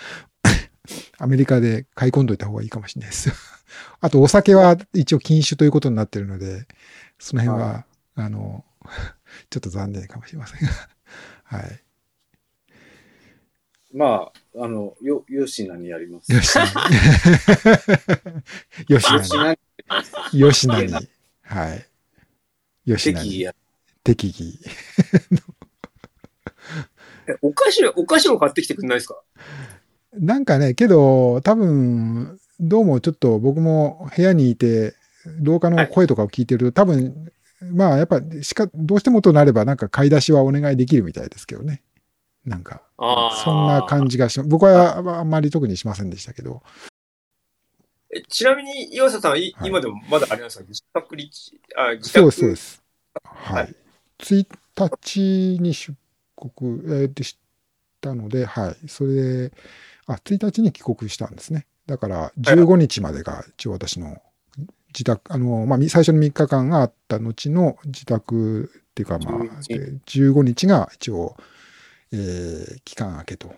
[1.19, 3.31] アメリカで買い込んどいた方がいいかもしれないです。
[4.01, 6.67] あと、お酒は一応禁酒ということになってるので、
[7.19, 7.85] その辺は、は
[8.15, 8.65] あの、
[9.51, 10.75] ちょっと残念かもしれませんが。
[11.45, 11.83] はい。
[13.93, 16.33] まあ、あの、よ、よしなにやります。
[16.33, 16.71] よしなに。
[18.89, 19.59] よしななに、
[20.33, 20.41] に。
[20.41, 21.09] よしなに。
[21.43, 21.87] はい。
[22.85, 23.49] よしなに。
[24.05, 24.59] 適宜
[27.43, 29.21] お菓子、お菓子も買ってきてくんないですか？
[30.13, 34.95] なんかね、けど、多分、どうもちょっと僕も部屋にいて、
[35.41, 37.31] 廊下の声とかを聞いてると、多分、
[37.61, 41.83] まあやっぱしか、どうしてもとなればなんか買い出しはお願いできるみたいですけどね。
[42.45, 46.63] なんか、あそんな感じがし僕はあんまり特にしませんでしたけど。
[48.13, 50.65] えちなみに、岩佐さんは、いはい今でもまだあれなんですか？
[50.67, 52.83] 自宅立地、あ、自宅そうです、そうです。
[53.25, 53.75] ははいい。
[54.19, 54.47] 1
[54.77, 55.95] 日に出
[56.37, 56.51] 国、
[57.03, 57.39] えーでし
[58.01, 58.89] たので、はい。
[58.89, 59.13] それ
[59.49, 59.53] で、
[60.15, 61.67] あ、1日に帰国したんですね。
[61.87, 64.19] だから、15日までが一応私の
[64.89, 71.37] 自宅、あの、まあ、み最初の3日間があった後の自宅っていうか、まあ、15日で15日が一応、
[72.13, 73.53] えー期間明けと。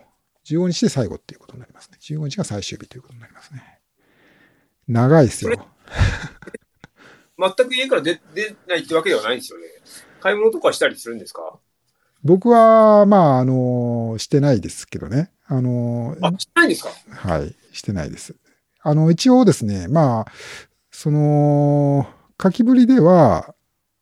[0.45, 1.97] 15日で最後っていうことになりますね。
[2.01, 3.79] 15日が最終日ということになりますね。
[4.87, 5.67] 長いですよ。
[7.39, 9.65] 全く家から出出ないってわけではないんですよね。
[10.19, 11.57] 買い物とかしたりするんですか？
[12.23, 15.31] 僕は、まあ、あの、してないですけどね。
[15.55, 16.89] あの、あ、してないんですか？
[17.09, 18.35] はい、してないです。
[18.81, 20.25] あの、一応ですね、まあ、
[20.91, 22.07] その、
[22.41, 23.53] 書きぶりでは、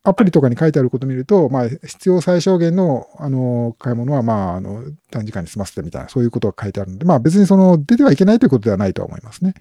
[0.03, 9.53] アプリとかに書いてあることを見ると、まあ、必要最小限の、あの、買い物は、まあ、あの、短時間に済ませてみたいな、そういうことが書いてあるので、まあ、別にその、出てはいけないということではないとは思いますね。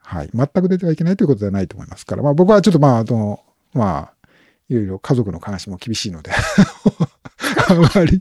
[0.00, 0.30] はい。
[0.34, 3.40] 全く出てはいけないということではないと思いますから、まあ、僕はちょっと、まあ、あの、
[3.72, 4.28] まあ、
[4.68, 6.32] いろいろ家族の話も厳しいので、
[7.68, 8.20] あまり、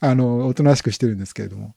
[0.00, 1.74] あの、おとなしくしてるんですけれども。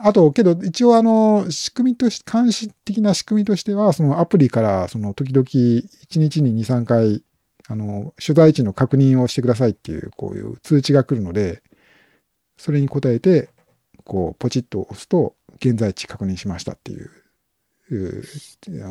[0.00, 7.24] あと、けど、一応、あの、仕組みとし、監視的な仕組みとしては、そのアプリから、その、時々、1日に2、3回、
[7.66, 11.62] あの、所在地の確認をしてくださいっていう、こういう通知が来るので、
[12.56, 13.50] それに答えて、
[14.04, 17.10] こう、ポチッと押すと、現在地確認しましたっていう、
[17.90, 18.24] いう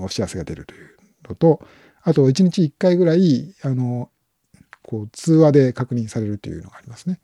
[0.03, 0.97] お知らせが出るという
[1.29, 1.61] のと、
[2.03, 4.09] あと、1日1回ぐらい、あの、
[4.83, 7.19] こう、通話で確認されるというのがありますね。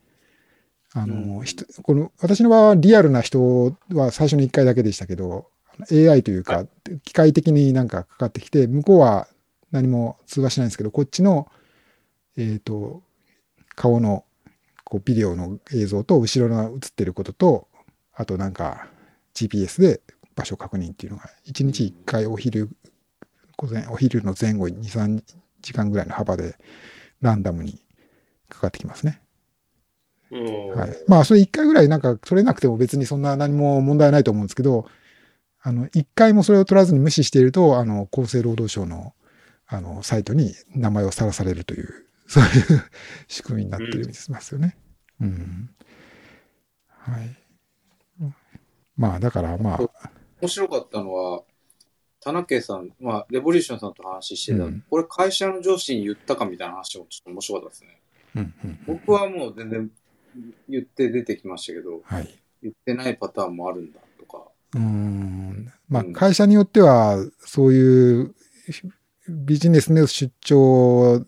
[0.94, 1.46] あの、うん
[1.82, 5.50] この、私の場合はリアルな人は最初の1回だけでしたけど、
[5.92, 6.66] AI というか、
[7.04, 9.28] 機械的になんかかかってきて、向こうは
[9.72, 11.52] 何も通話しないんですけど、こっちの、
[12.38, 13.02] えっ、と、
[13.76, 14.24] 顔の、
[14.84, 17.68] こう、ビデオの映像と、後ろの映ってることと、
[18.14, 18.88] あとなんか、
[19.34, 20.02] GPS で
[20.36, 22.70] 場所確認っていうのが、1日1回お昼、
[23.58, 25.24] 午前、お昼の前後に2、3
[25.62, 26.56] 時間ぐらいの幅で、
[27.22, 27.82] ランダムに
[28.50, 29.23] かかってきますね。
[30.34, 30.80] うん。
[30.80, 30.98] はい。
[31.08, 34.88] まあ、それ一回ぐらいなんか取れなくても別にそんな何も問題ないと思うんですけど、
[35.62, 39.14] あの、一回もそれを取らずに無視していると、あの、厚生労働省の、
[39.68, 41.88] あの、サイトに名前をさらされるという、
[42.28, 42.50] そういう
[43.28, 44.78] 仕組みになっていますよね。
[45.22, 45.70] うん。
[46.88, 47.38] はい。
[48.96, 49.80] まあ、だからまあ、
[50.42, 51.44] 面白かったのは、
[52.20, 58.02] 田中さん、まあ、レボリューションさんと話してた、うんこれ会社の上司に言ったかみたいな話もちょっと面白かったですね。
[58.36, 59.92] うんうんうん僕はもう全然
[60.70, 62.40] 言って出てきましたけど、はい。
[62.62, 64.44] 言ってないパターンもあるんだとか。
[64.76, 65.72] うーん。
[65.90, 68.36] まあう、ん会社によっては、そういう
[69.30, 71.26] ビジネスの出張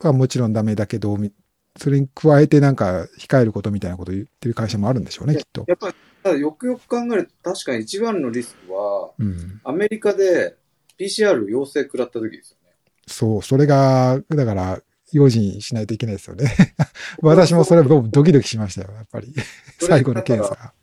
[0.00, 1.32] はもちろんダメだけど、み
[1.76, 5.64] それに加えてなんか控えることみたいなことを言ってる会社もあるんでしょうね、きっと。
[5.66, 9.60] やっぱり、ただよくよく考えると確かに一番のリスクは、うん。
[9.64, 10.56] アメリカで
[10.98, 12.76] PCR 陽性食らった時ですよね。
[13.06, 14.80] そう、それが、だから、
[15.14, 16.52] 用心しないといけないですよね。
[17.22, 19.32] 私もそれ僕ドキドキしましたよ、やっぱり。
[19.80, 20.74] 最後の検査が。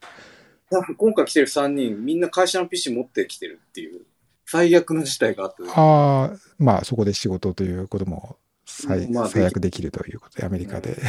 [0.98, 4.06] 今回来てる3人、みんな会社の PC 持ってきてるっていう、
[4.46, 10.96] 最悪の事態があった時ああ、まあそこで仕事ということも最,、まあ最悪できるということで、アメリカで。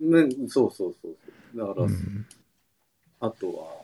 [0.00, 1.16] うそうそうそう。
[1.56, 2.26] だから、うん
[3.20, 3.82] あとは、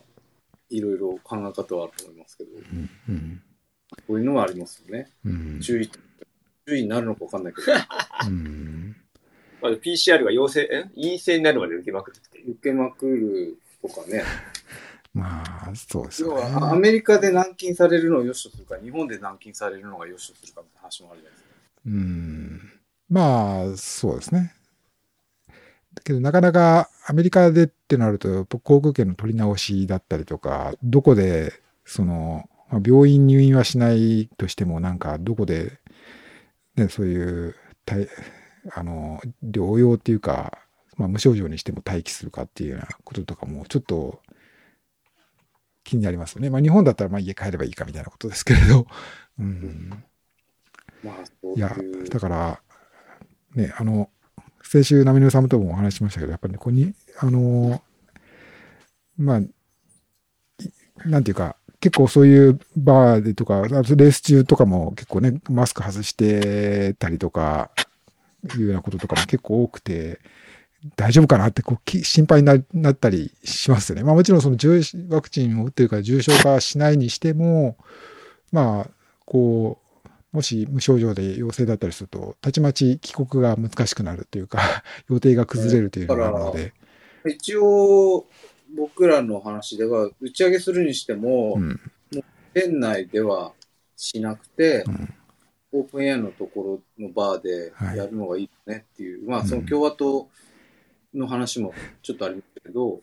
[0.70, 3.42] いろいろ考え方はあると思いますけど、うんうん
[4.08, 5.08] こういうのはありますよね。
[5.24, 5.90] うん注意、
[6.66, 7.72] 注意になるのかわかんないけど、
[8.26, 8.96] うん
[9.60, 10.84] まだ PCR が陽性、え？
[10.94, 12.42] 陰性になるまで受けまくってて。
[12.42, 14.22] 受けまくるとかね。
[15.14, 16.80] まあ、そうです要よは、アね。
[16.80, 21.50] メリカで軟禁されるのを良しとするか、日本で軟禁されるのが良しとするかみたいな話もあるじゃないですか。
[21.86, 22.72] うん。
[23.08, 24.54] まあ、そうですね。
[25.94, 31.52] だけど、なかなかアメリカでってなると、やっぱ航空券の取り直しだったりとか、どこで、
[31.84, 35.78] その、まあ、病院入院はしないとしても、なんか、どこで、
[36.76, 37.54] ね、そういう、
[38.72, 40.58] あの、療養っていうか、
[40.96, 44.20] まあ、無症状にしても待機するかっていうようなこととかも、ちょっと、
[45.84, 46.50] 気になりますよね。
[46.50, 48.86] まあ、日本だったら、まあ、家帰ればいいかみたいなことですけれど、
[49.38, 49.90] うん。
[51.04, 51.76] まあ、そういや
[52.10, 52.62] だから、
[53.54, 54.10] ね、あの、
[54.62, 57.82] 先週、波野さんともお話ししましたけど、やっぱりね、ここに、あの、
[59.18, 59.50] まあ、い
[61.04, 67.72] なんていうか、結構そういうバーでとか、レース中とかも結構ね、マスク外してたりとか、
[68.56, 70.18] いうようなこととかも結構多くて、
[70.96, 74.02] 大丈夫かなってこう心配になったりしますよね。
[74.02, 74.80] まあもちろんその重
[75.10, 77.76] ワクチンを打ってるから重症化しないにしても、
[78.50, 78.90] まあ、
[79.26, 84.58] こう、もし無症状で陽性だったりすると、たちまち帰国が難しくなるというか、
[85.10, 86.72] 予定が崩れるというのがあるので、
[87.26, 88.24] 一応、
[88.76, 91.80] 僕らの話では、打ち上げするにしても、うん、
[92.52, 93.52] 店内では
[93.96, 95.14] しなくて、うん。
[95.72, 97.98] オープンエアのところのバーではい。
[97.98, 100.28] やるのがいいねっていう、まあ、そのうん共和党
[101.12, 103.00] の話もちょっとありますけど、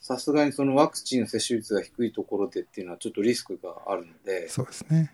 [0.00, 5.12] さすがにそのワクチンの接種率が低いところでっていうのはちょっとリスクがあるので、そうですね。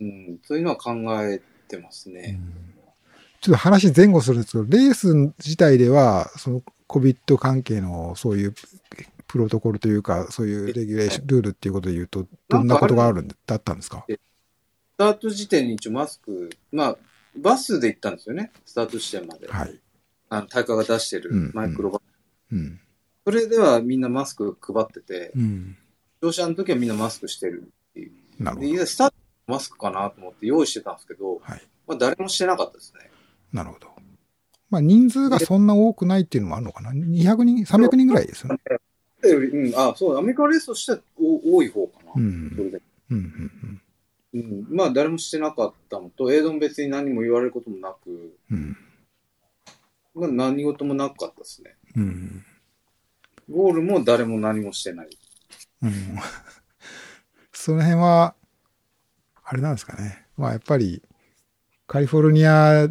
[0.00, 0.92] うん、そういうのは考
[1.24, 2.32] えてますうね。
[2.32, 2.69] ん
[3.40, 8.54] ちょっと話前後するんですけど、レース自体では、その COVID 関係のそういう
[9.26, 14.04] プロトコルというか、そういうレギュレーション、ルールっていうことで言うと、どんなことがあるんだだったんですか？
[14.08, 14.18] ス
[14.98, 16.96] タート時点に一応マスク、まあ、
[17.36, 19.48] バスで行ったんですよね、スタート地点まで。
[19.48, 19.78] はい。
[20.28, 22.02] あの大会が出してるうんマイクロバス。
[22.52, 22.80] うん。
[23.24, 25.76] それではみんなマスク配ってて、うん。
[26.22, 28.12] 乗車の時はみんなマスクしてるっていう。
[28.38, 28.68] なるほど。
[28.68, 29.14] や、スタート
[29.46, 31.62] マスクかなと思って用意してたんですけど、はい。
[31.86, 33.09] まあ誰もしてなかったですね。
[33.52, 33.88] なるほど。
[34.70, 38.60] まあ人数がそんな多くないっていうのもあるのかな ?200 人、300人ぐらいですよね。
[39.22, 42.12] うん、あ、そう、アメリカレースとしてはお多い方かな。
[42.16, 42.52] うん。
[42.56, 42.82] それで。
[43.10, 43.18] うん。
[43.18, 43.82] うん。
[44.32, 48.76] うん、まあ誰もしてなかったのと、エイドン別に何も言われることもなく、うん。
[50.14, 51.74] まあ何事もなかったですね。
[51.96, 52.44] うん。
[53.50, 55.08] ゴールも誰も何もしてない。
[55.82, 55.92] うん。
[57.52, 58.34] その辺は、
[59.44, 60.26] あれなんですかね。
[60.36, 61.02] まあやっぱり、
[61.88, 62.88] カリフォルニア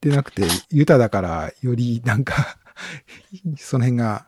[0.00, 2.58] でなくて、ユタだから、よりなんか、
[3.58, 4.26] その辺が、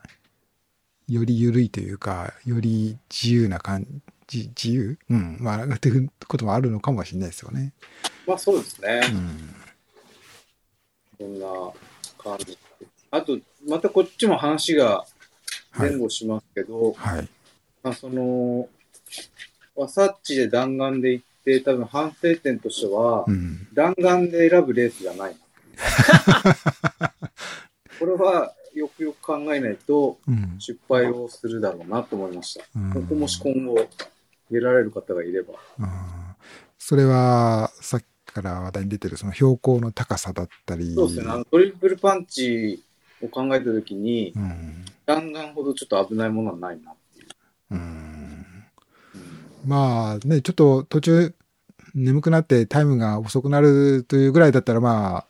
[1.07, 3.85] より緩いというか、より自由な感
[4.27, 4.99] じ、自由？
[5.09, 5.37] うん。
[5.39, 7.73] まあ、っていうこともあるのかもしれないですよね。
[8.27, 9.01] まあそうですね。
[9.11, 9.55] うん。
[11.17, 11.47] そんな
[12.17, 12.57] 感じ。
[13.09, 15.05] あと、またこっちも話が
[15.75, 17.29] 前後しますけど、はい。
[17.81, 18.69] まあその、
[19.75, 23.67] ワサッチで弾丸で行って、多分反省点としては、うん。
[23.73, 25.35] 弾丸で選ぶレースじゃない。
[27.99, 30.55] これはよくよく考えないとうん。
[30.59, 32.65] 失敗をするだろうなと思いました。
[32.75, 33.87] うんここもし今後
[34.51, 35.53] 出られる方がいれば。
[35.79, 35.87] うん
[36.81, 40.95] それは、さっきから話題に出てる、その標高の高さだったり。
[40.95, 41.31] そうですね。
[41.31, 42.83] あのトリプルパンチ
[43.21, 44.85] を考えたときに、うん。
[45.05, 47.27] 弾丸ほどちょっと危ないものはないなっていう。
[47.71, 47.79] うん。
[47.79, 48.45] うん
[49.65, 51.35] まあね、ちょっと途中
[51.93, 55.25] 眠くなってタイムが遅くなるというぐらいだったらまあ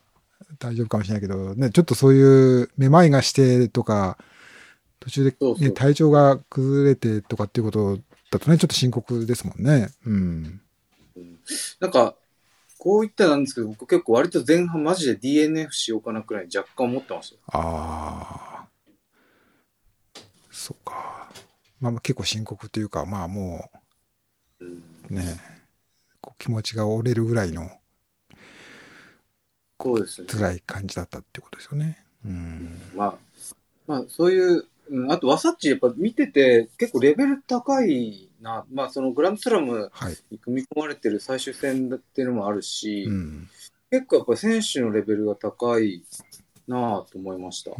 [0.59, 4.17] 大丈夫かもしれないけど、ね、ちょっとそういうめまいがしてとか、
[4.99, 7.99] 途途中で、ね、そうそう体調が崩れてとかっていうこと
[8.31, 9.89] だとね、ちょっと深刻ですもんね。
[10.05, 10.61] うん。
[11.79, 12.15] なんか、
[12.77, 17.41] こう言ったらなんですけど、僕結構割と前半マジで DNF しようかなくらい若干思ってましたよ。
[17.47, 18.67] ああ。
[20.51, 21.29] そうか。
[21.79, 23.69] まあまあ結構深刻というか、まあも
[24.59, 25.39] うんうね、
[26.21, 27.69] こう気持ちが折れるぐらいの
[29.81, 30.27] そうですね。
[30.27, 32.03] 辛い感じだったってことですよね。
[32.25, 32.81] うん。
[32.95, 33.15] まあ、
[33.87, 38.65] まあ、そういう、うん、あと、ワサッチ、やっぱ見てて、結構レベル高いな。
[38.73, 40.17] まあ、そのグランドスラムはい。
[40.31, 43.49] に組み込まれてる最終戦っていうのもあるし、うん。
[43.91, 46.03] 結構やっぱり選手のレベルが高い
[46.67, 47.71] なぁと思いました。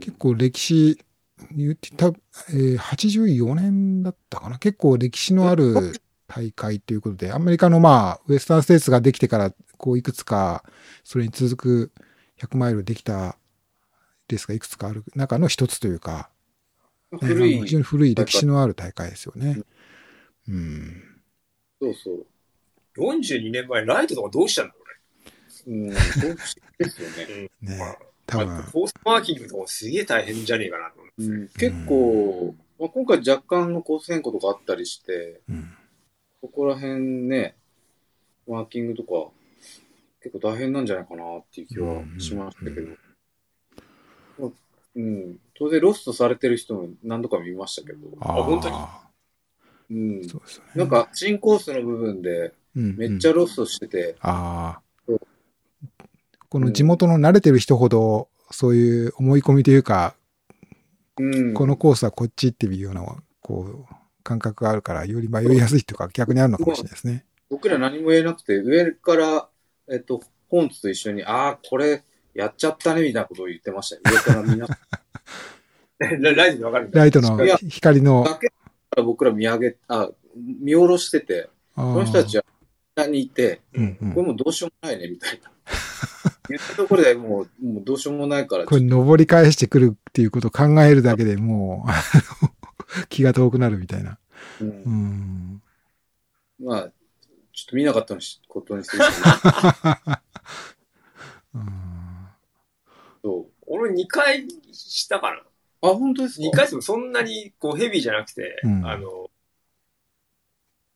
[0.00, 0.98] 結構歴史、
[1.52, 4.58] 言ってた、えー84年だったかな？
[4.58, 5.92] 結構歴史のある
[6.26, 9.52] 大会ということで、アメリカのまあ、ウエスタンステーツができてから、
[9.82, 10.64] こういくつか、
[11.02, 11.92] それに続く
[12.40, 13.36] 100マイルできた
[14.28, 16.30] レースがいくつかある中の一つというか、
[17.10, 19.58] ね古い非常に古い歴史のある大会ですよね。
[20.48, 21.02] うん。
[21.80, 22.26] そうそう。
[22.96, 24.82] 42年前、ライトとかどうしたんだろ
[25.66, 26.36] うん、そう
[26.78, 27.50] ですよね。
[27.60, 27.74] うね。
[27.74, 31.10] ねまあ多分まあ、コースマーキングとかもすげえ大変じゃねえかなと思。
[31.18, 35.72] うん、結構、まあ、今回若干のコース変更とかあったりして、うん。
[36.40, 37.56] ここら辺ね、
[38.46, 39.32] マーキングとか、
[40.22, 42.80] 結構大変なんじゃないかなっていう気はしましたけど。
[42.80, 42.98] うん
[44.38, 44.50] まあ
[44.94, 48.74] うん、当然ロストされてる人も何度か見ましたけど、あ本当に？
[48.76, 49.00] あ
[49.90, 50.70] うん、そうですよね。
[50.76, 55.20] なんか新コースの部分でうん、めっちゃロストしてて、ああそう。
[56.48, 60.14] この地元の慣れてる人ほど、そういう思い込みというか、
[61.18, 63.04] うん、このコースはこっちっていうような、
[63.42, 67.26] こう、感覚があるから、より迷いやすいとか、逆にあるのかもしれないですね。
[67.50, 69.48] 僕ら何も言えなくて、上から、
[69.92, 72.02] えっと、ホーンツと一緒に、ああ、これ、
[72.34, 74.02] やっちゃったね、みたいなことを言ってましたよ。
[74.04, 74.66] 上からみんな、
[76.18, 77.38] ラライトでわかるライトの
[77.68, 78.54] 光の、だけか
[78.96, 82.44] ら僕ら見上げ、あ、見下ろしてて、ここの人たちは
[82.96, 85.50] 下にいて、うんうんこれもうどうしようもないね、みたいな。
[86.48, 91.90] 言ったところでもう、もうどうしようもないから、これ登り返してくるっていうことを考えるだけでもう、
[93.10, 94.18] 気が遠くなるみたいな。
[94.60, 95.62] うんうん。
[96.60, 96.92] まあ、
[97.72, 99.96] と見なかったのしことにするとね
[101.54, 102.28] うん
[103.22, 105.36] そ俺2回したかな。
[105.36, 105.42] う。
[105.82, 109.30] あ、本当ですか？2回してもそんなにこうヘビーじゃなくて、うんあの、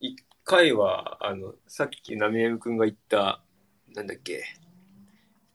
[0.02, 0.14] 1
[0.44, 3.40] 回は、あの、さっきナミエム君が言った、
[3.94, 4.44] なんだっけ、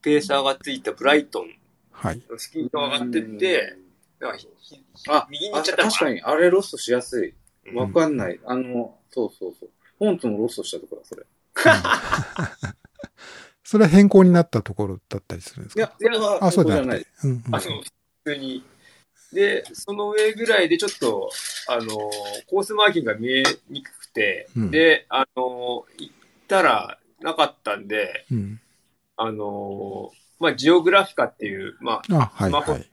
[0.02, 1.48] ペーサーがついたブライトン
[1.92, 2.22] はい。
[2.30, 3.76] のスキーが上がってって、
[4.20, 7.30] なんかひひあ右に行あっちゃったの確かに、あれロストしやすい。
[7.30, 8.40] うんわかんない。
[8.46, 9.70] あの、そうそうそう。
[10.02, 11.24] ホーンツもロストしたところだ、それ。
[13.64, 15.80] それは変更になったところだったりするんですか？
[15.80, 17.06] いや、それは、あ、そうじゃない。
[17.24, 17.84] うんうんあの、普
[18.26, 18.64] 通に。
[19.32, 21.30] で、その上ぐらいでちょっと、
[21.68, 21.86] あの、
[22.48, 26.14] コースマーキングが見えにくくて、うんで、あの、行っ
[26.48, 28.60] たらなかったんで、うん。
[29.18, 32.90] あの、まあ、ジオグラフィカっていう、まあ、あ、はいスマホはい。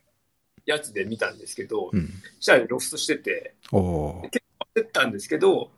[0.67, 2.11] やつで見たんですけど、うん。
[2.39, 4.31] したらロストしてて、おー
[4.77, 5.73] 焦ったんですけど、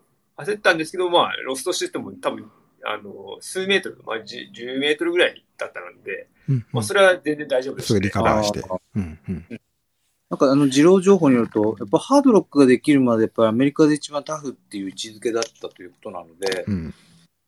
[0.45, 2.51] 焦ったんですけど、まあ、ロストしてても多分、
[2.84, 6.66] あの、数メートル、まあ、10, 10メートルぐらいだったので、うん。
[6.72, 8.62] まあ、それは全然大丈夫ですす、ぐリカバーして。
[8.97, 9.61] うんうん。
[10.30, 16.95] なんかあの、二郎情報によると、やっぱハードロックができるまで、やっぱりアメリカで一番タフっていう位置づけだったということなので、うん。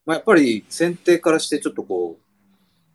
[0.04, 2.18] まあ、やっぱり選定からしてちょっとこ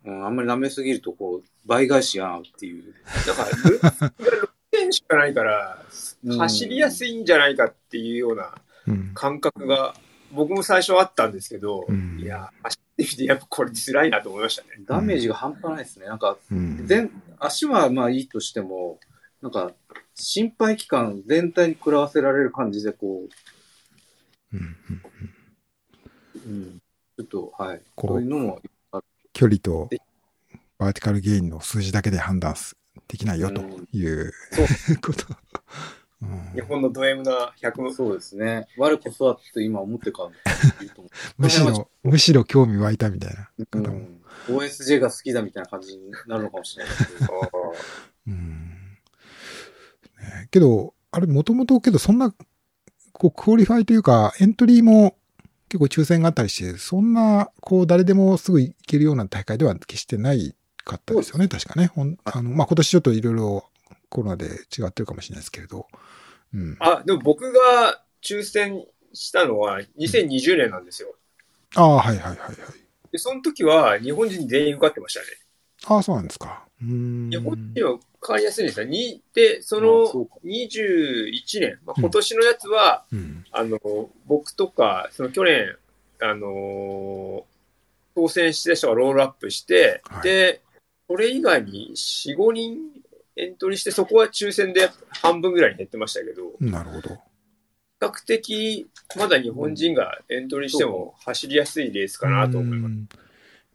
[0.05, 2.93] う、うん、あんまり舐めすぎるとこう、倍返しやんっていう。
[3.25, 3.49] だから、
[4.19, 5.81] 6点しかないから、
[6.25, 8.66] うん走りやすいんじゃないかっていうようなうん。
[9.13, 9.95] 感覚が、
[10.31, 14.69] 僕も最初あったんですけど、うんいや、走ってみて、やっぱこれ辛いなと思いましたね。
[14.85, 16.07] ダメージが半端ないですね。
[16.07, 16.85] なんか、うん。
[16.85, 18.99] 全、足はまあいいとしても、
[19.41, 19.71] なんか、
[20.15, 23.27] 心配期間全体に食らわせられる感じで、こ
[24.53, 25.01] うんうん
[26.35, 26.81] う、うん、
[27.17, 27.81] ちょっと、はい。
[27.95, 28.61] こういうのも、
[29.33, 29.87] 距離と
[30.79, 32.75] バーティカルゲインの数字だけで判断す
[33.07, 33.61] できないよと
[33.93, 34.31] いう
[35.01, 35.25] こと。
[36.21, 38.67] うん日本のド M な100、そうですね。
[38.77, 40.29] 我こそはって今思ってるか
[41.37, 43.65] むしろ、むしろ興味湧いたみたいなう。
[43.67, 44.07] 方も。
[44.49, 47.51] うん、OSJ が好きだみたいな感じになるのかもしれないですけど。
[48.27, 48.67] うん
[50.19, 52.33] ねけど、あれ、もともとけど、そんな、
[53.11, 55.15] こう、クオリファイというか、エントリーも
[55.69, 61.87] 結構抽選があったりして、そんな、こう、誰でもすぐ行けるような大会では決してないかったですよね、確かね。
[61.87, 63.69] ほんあの、まあ、今年ちょっといろいろ
[64.09, 65.87] コロナで違ってるかもしれないですけれど。
[66.53, 66.77] うん。
[66.79, 71.15] あ、でも僕が抽選したのは2020年なんですよ。
[71.75, 72.55] ああ、はいはいはいはい。
[73.11, 75.25] で、その時は日本人全員受かってましたね。
[75.85, 76.65] ああ、そうなんですか。
[76.81, 77.29] うーん。
[77.29, 78.85] 日本人は変わりやすいんですよ。
[78.85, 83.45] にで、そあのそうか21年、まあ、今年のやつは、うん。
[83.51, 83.79] あの、
[84.25, 85.75] 僕とか、その去年、
[86.19, 87.45] あの
[88.15, 90.61] 当選してた人がロールアップして、はいで、
[91.07, 92.79] それ以外に4、5人
[93.37, 94.89] エントリーして、そこは抽選で
[95.21, 97.17] 半分ぐらいに減ってましたけど、比なるほど。
[97.99, 102.91] 較的、まだ日本人がエントリーしても走りやすいレースかなと思います。
[102.91, 103.09] うん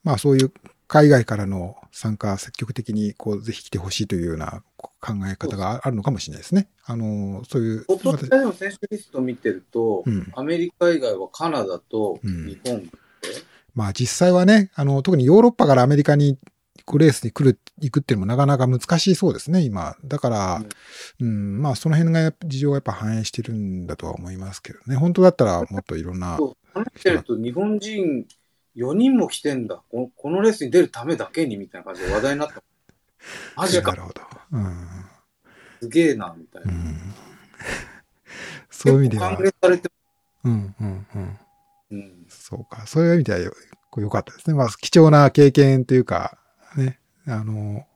[0.04, 0.52] まあそういう
[0.88, 6.68] 海外からの参加、積極的にこうぜひ来てほしいというような考え方があるのかもしれないですね。
[6.84, 7.84] あの、そういう。
[7.86, 12.90] 今年でも選手リスト見てると、うんアメリカ以外はカナダとうん日本で、
[13.74, 16.36] まあ実際はね、あの、特にヨーロッパからアメリカに
[16.84, 19.96] こうレースに来る、行くっていうのもなかなか難しいそうですね、今。
[20.04, 20.62] だから、
[21.20, 24.96] うん、まあその辺が事情がやっぱ反映してるんだとは思いますけどね。
[24.96, 28.26] 本当だったら もっといろんな、そう話してると日本人
[28.76, 30.10] 4人も来てんだこ。
[30.16, 32.62] このレースに出るためだけにみたいな感じで話題になった。
[33.56, 34.22] マジかなるほど。
[34.52, 34.88] うん。
[35.80, 36.72] すげえな、みたいうな。
[36.72, 37.14] ん。
[38.70, 39.90] そういう意味では歓、迎されて
[40.44, 41.38] うん、うん、うん。
[41.90, 42.26] うん。
[42.28, 42.86] そうか。
[42.86, 43.52] そういう意味ではよ
[43.90, 44.56] こう良かったですね。
[44.56, 46.38] まあ、貴重な経験というか、
[46.76, 47.86] ね、あの、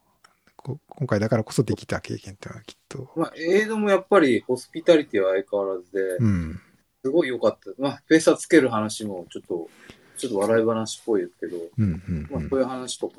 [0.56, 6.60] こ今回だからこそできた経験っていうのはきっと、まあ、エイドもやっぱりホスピタリティは相変わらずで、うん、
[7.04, 7.70] すごい良かった。
[7.78, 9.68] まあ、ペーサーつける話もちょっと、
[10.16, 13.14] ちょっと笑い話っぽいですけど、うん、うん、まあ、そういう話とか、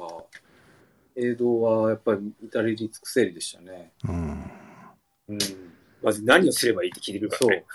[1.16, 3.92] 映像はやっぱり至れり尽くせりでしたね。
[4.04, 4.52] うん。
[5.30, 5.40] うん。
[6.04, 7.66] まず何をすればいいって聞いてくるかそらね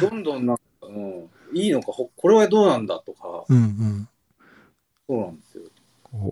[0.00, 0.10] う。
[0.10, 4.08] どんどんなんか、うん、いいのか、ほこれはどうなんだとか、うん、うん。
[5.06, 5.64] そうなんですよ。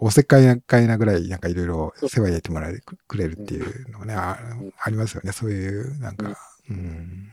[0.01, 2.79] おせっかいなかいなぐらい、なんかいろいろ世話焼いてもらえ
[3.09, 4.39] くれるっていうのがね、あ
[4.81, 5.33] ありますよね。
[5.33, 6.37] そういう、なんか、
[6.71, 7.33] うん。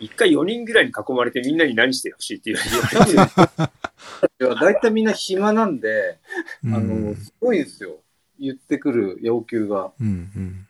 [0.00, 2.58] 一回4人ぐらいに囲まれてみんなに何してほしいっていう
[2.92, 3.16] 多分、い
[4.38, 6.18] や大体みんな暇なんで、
[6.64, 7.98] うんあの、すごいんですよ。
[8.38, 9.92] 言ってくる要求が。
[10.00, 10.68] うん、うん。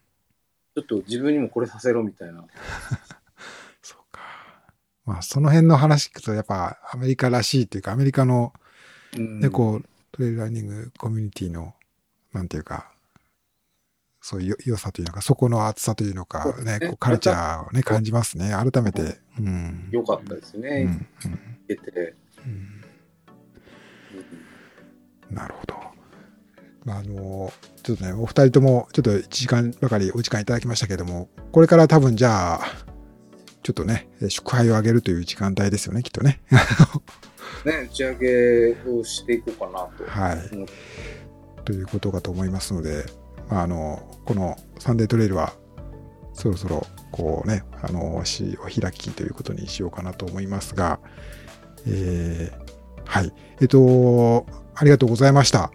[0.75, 2.45] ちょっと自分にもこれさせろみたいな。
[3.83, 4.23] そうか。
[5.05, 8.55] まあ、その辺の話聞くと、やっぱアメリカらしいというか、アメリカの
[9.17, 9.85] うんで、こう、
[10.19, 11.75] トレイルランニングコミュニティの、
[12.33, 12.91] なんていうか、
[14.21, 18.51] そういうよ良さというのか、そこの厚さというのかねね、カルチャーをね、感じますね。
[18.51, 19.19] 改めて。
[19.39, 19.89] うん。
[19.93, 21.07] 良かったですうね。
[21.23, 22.85] うんうん
[25.31, 25.75] なるほど。
[26.85, 27.53] まあ、あの、
[27.83, 32.61] ちょっとね、お二人とも、ちょっと1時間ばかりお時間いただきましたけども、これから多分じゃあ、
[33.63, 36.41] ちょっとね、祝杯をあげるという時間帯ですよね、きっとね。
[37.65, 40.05] ね、打ち上げをしていこうかなと。
[40.07, 41.65] はい。
[41.65, 43.05] ということかと思いますので、
[43.49, 45.53] まあ、あの、このサンデートレイルは、
[46.33, 51.01] そろそろ、こうね、あの、しお開きということにしようかなと思いますが、
[51.87, 52.69] えー
[53.09, 53.33] はい。
[53.63, 55.73] えっと、ありがとうございました。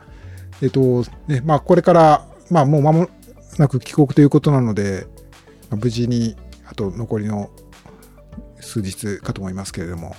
[0.61, 3.09] えっと、ね、まあ、これから、まあ、もう間も
[3.57, 5.07] なく帰国ということなので、
[5.69, 7.49] まあ無事に、あと残りの
[8.59, 10.15] 数日かと思いますけれども、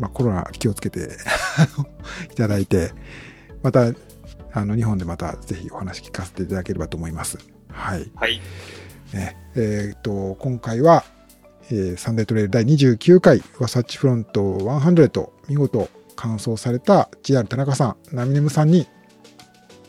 [0.00, 1.10] まあ、コロナ気をつけて
[2.32, 2.92] いただいて、
[3.62, 3.92] また、
[4.52, 7.38] あの、日本でまたぜひお話聞かせていただければと思います。
[7.68, 8.10] はい。
[8.16, 8.40] はい。
[9.12, 11.04] ね、えっ、と、今回は、
[11.70, 18.88] えーサンデートレイル第29回ワサッチフロント100見事完走された JR 田中さん、ナミネムさんに、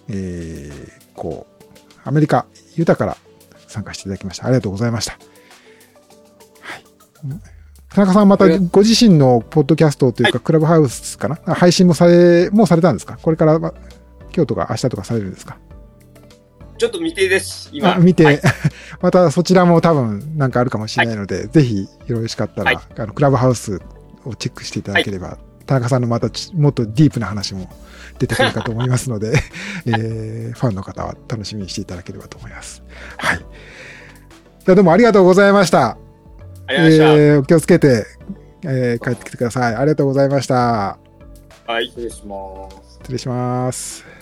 [0.09, 2.45] えーこう、アメリカ、
[2.75, 3.17] ユタから
[3.67, 4.45] 参加していただきました。
[4.45, 5.13] ありがとうございました。
[5.13, 6.85] はい。
[7.93, 11.39] 田中さん、またご自身のポッドキャストというか、クラブハウスかな？
[11.45, 13.17] あ配信もされ、もうされたんですか？
[13.21, 13.73] これから、ま
[14.33, 15.57] 今日とか明日とかされるんですか？
[16.77, 17.95] ちょっと未定です、今。
[17.95, 18.41] あ見て、はい。
[19.01, 22.83] またそちらも多分なんかあるかもしれないので、ぜひよろしかったら、はい。
[22.97, 23.81] あのクラブハウス
[24.23, 27.69] をチェックしていただければ、田中さんのまたちもっとディープな話も
[28.19, 29.33] 出てくるかと思いますので、
[29.85, 32.83] えーファンの方は楽しみにしていただければと思います。
[33.17, 33.39] はい。
[34.65, 35.97] ではどうもありがとうございました。
[36.73, 38.05] えーお気をつけて、
[38.63, 39.75] えー帰ってきてください。
[39.75, 40.97] ありがとうございました。
[41.65, 41.73] た。
[41.73, 41.87] はい。
[41.87, 42.99] 失礼します。
[43.01, 44.20] 失礼します。